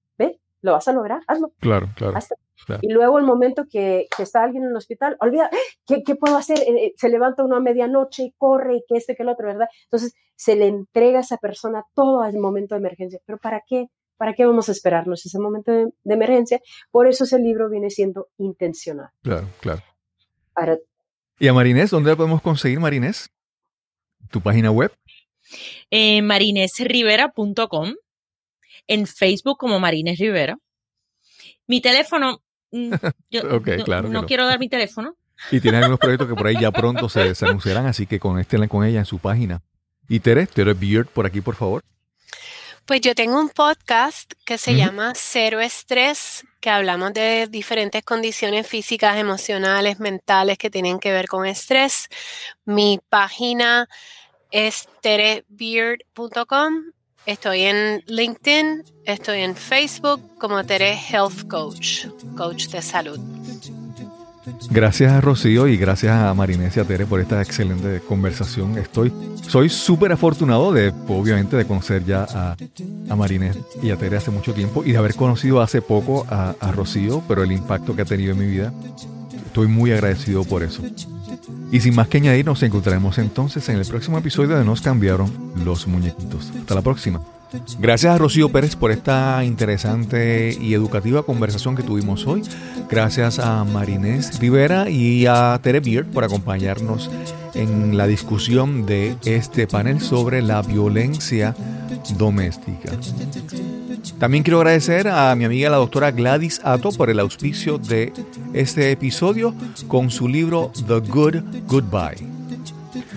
[0.63, 1.53] lo vas a lograr, hazlo.
[1.61, 2.17] Claro, claro.
[2.17, 2.37] hazlo.
[2.65, 2.81] claro.
[2.83, 5.57] Y luego el momento que, que está alguien en el hospital, olvida, ¡Ah!
[5.87, 6.59] ¿qué, qué puedo hacer?
[6.59, 9.47] Eh, eh, Se levanta uno a medianoche y corre y que este, que el otro,
[9.47, 9.69] ¿verdad?
[9.85, 13.21] Entonces se le entrega a esa persona todo al momento de emergencia.
[13.25, 13.87] ¿Pero para qué?
[14.17, 16.61] ¿Para qué vamos a esperarnos ese momento de, de emergencia?
[16.91, 19.11] Por eso ese libro viene siendo intencional.
[19.23, 19.83] Claro, claro.
[20.55, 20.79] Para,
[21.39, 21.91] ¿Y a Marinés?
[21.91, 23.31] ¿Dónde la podemos conseguir, Marinés?
[24.31, 24.91] ¿Tu página web?
[25.91, 27.95] en marinesrivera.com,
[28.87, 30.57] en Facebook como Marines Rivera.
[31.67, 32.93] Mi teléfono, mm,
[33.31, 34.27] yo Ok, no, claro no no.
[34.27, 35.17] quiero dar mi teléfono.
[35.51, 38.69] Y tiene algunos proyectos que por ahí ya pronto se, se anunciarán, así que conéctenla
[38.69, 39.63] con ella en su página.
[40.09, 41.83] Y Tere, Tere Beard, por aquí, por favor.
[42.87, 48.65] Pues yo tengo un podcast que se llama Cero Estrés, que hablamos de diferentes condiciones
[48.69, 52.07] físicas, emocionales, mentales que tienen que ver con estrés.
[52.65, 53.89] Mi página
[54.53, 56.93] es terebeard.com.
[57.27, 63.19] Estoy en LinkedIn, estoy en Facebook como Tere Health Coach, coach de salud.
[64.71, 68.79] Gracias a Rocío y gracias a Marinés y a Tere por esta excelente conversación.
[68.79, 69.13] Estoy,
[69.49, 73.29] soy súper afortunado de, obviamente, de conocer ya a, a
[73.83, 77.25] y a Tere hace mucho tiempo y de haber conocido hace poco a, a Rocío,
[77.27, 78.73] pero el impacto que ha tenido en mi vida,
[79.57, 80.83] estoy muy agradecido por eso.
[81.73, 85.33] Y sin más que añadir, nos encontraremos entonces en el próximo episodio de Nos cambiaron
[85.65, 86.53] los muñequitos.
[86.61, 87.23] Hasta la próxima.
[87.79, 92.43] Gracias a Rocío Pérez por esta interesante y educativa conversación que tuvimos hoy.
[92.91, 97.11] Gracias a Marinés Rivera y a Tere Beard por acompañarnos
[97.55, 101.57] en la discusión de este panel sobre la violencia
[102.19, 102.91] doméstica.
[104.19, 108.13] También quiero agradecer a mi amiga la doctora Gladys Ato por el auspicio de
[108.55, 109.55] este episodio
[109.89, 112.27] con su libro The Good Goodbye.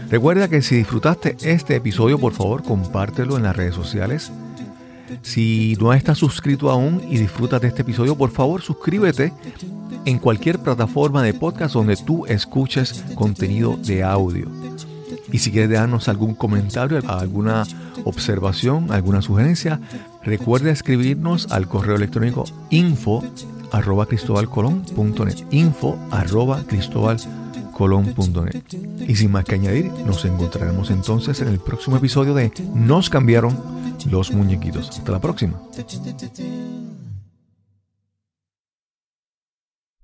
[0.10, 4.32] Recuerda que si disfrutaste este episodio, por favor, compártelo en las redes sociales.
[5.22, 9.32] Si no estás suscrito aún y disfrutas de este episodio, por favor, suscríbete
[10.06, 14.48] en cualquier plataforma de podcast donde tú escuches contenido de audio.
[15.32, 17.66] Y si quieres darnos algún comentario, alguna
[18.04, 19.80] observación, alguna sugerencia,
[20.30, 23.24] recuerda escribirnos al correo electrónico info
[23.72, 28.64] arroba cristobalcolón.net info arroba cristobalcolón.net
[29.08, 33.58] y sin más que añadir, nos encontraremos entonces en el próximo episodio de Nos cambiaron
[34.10, 34.90] los muñequitos.
[34.90, 35.60] Hasta la próxima.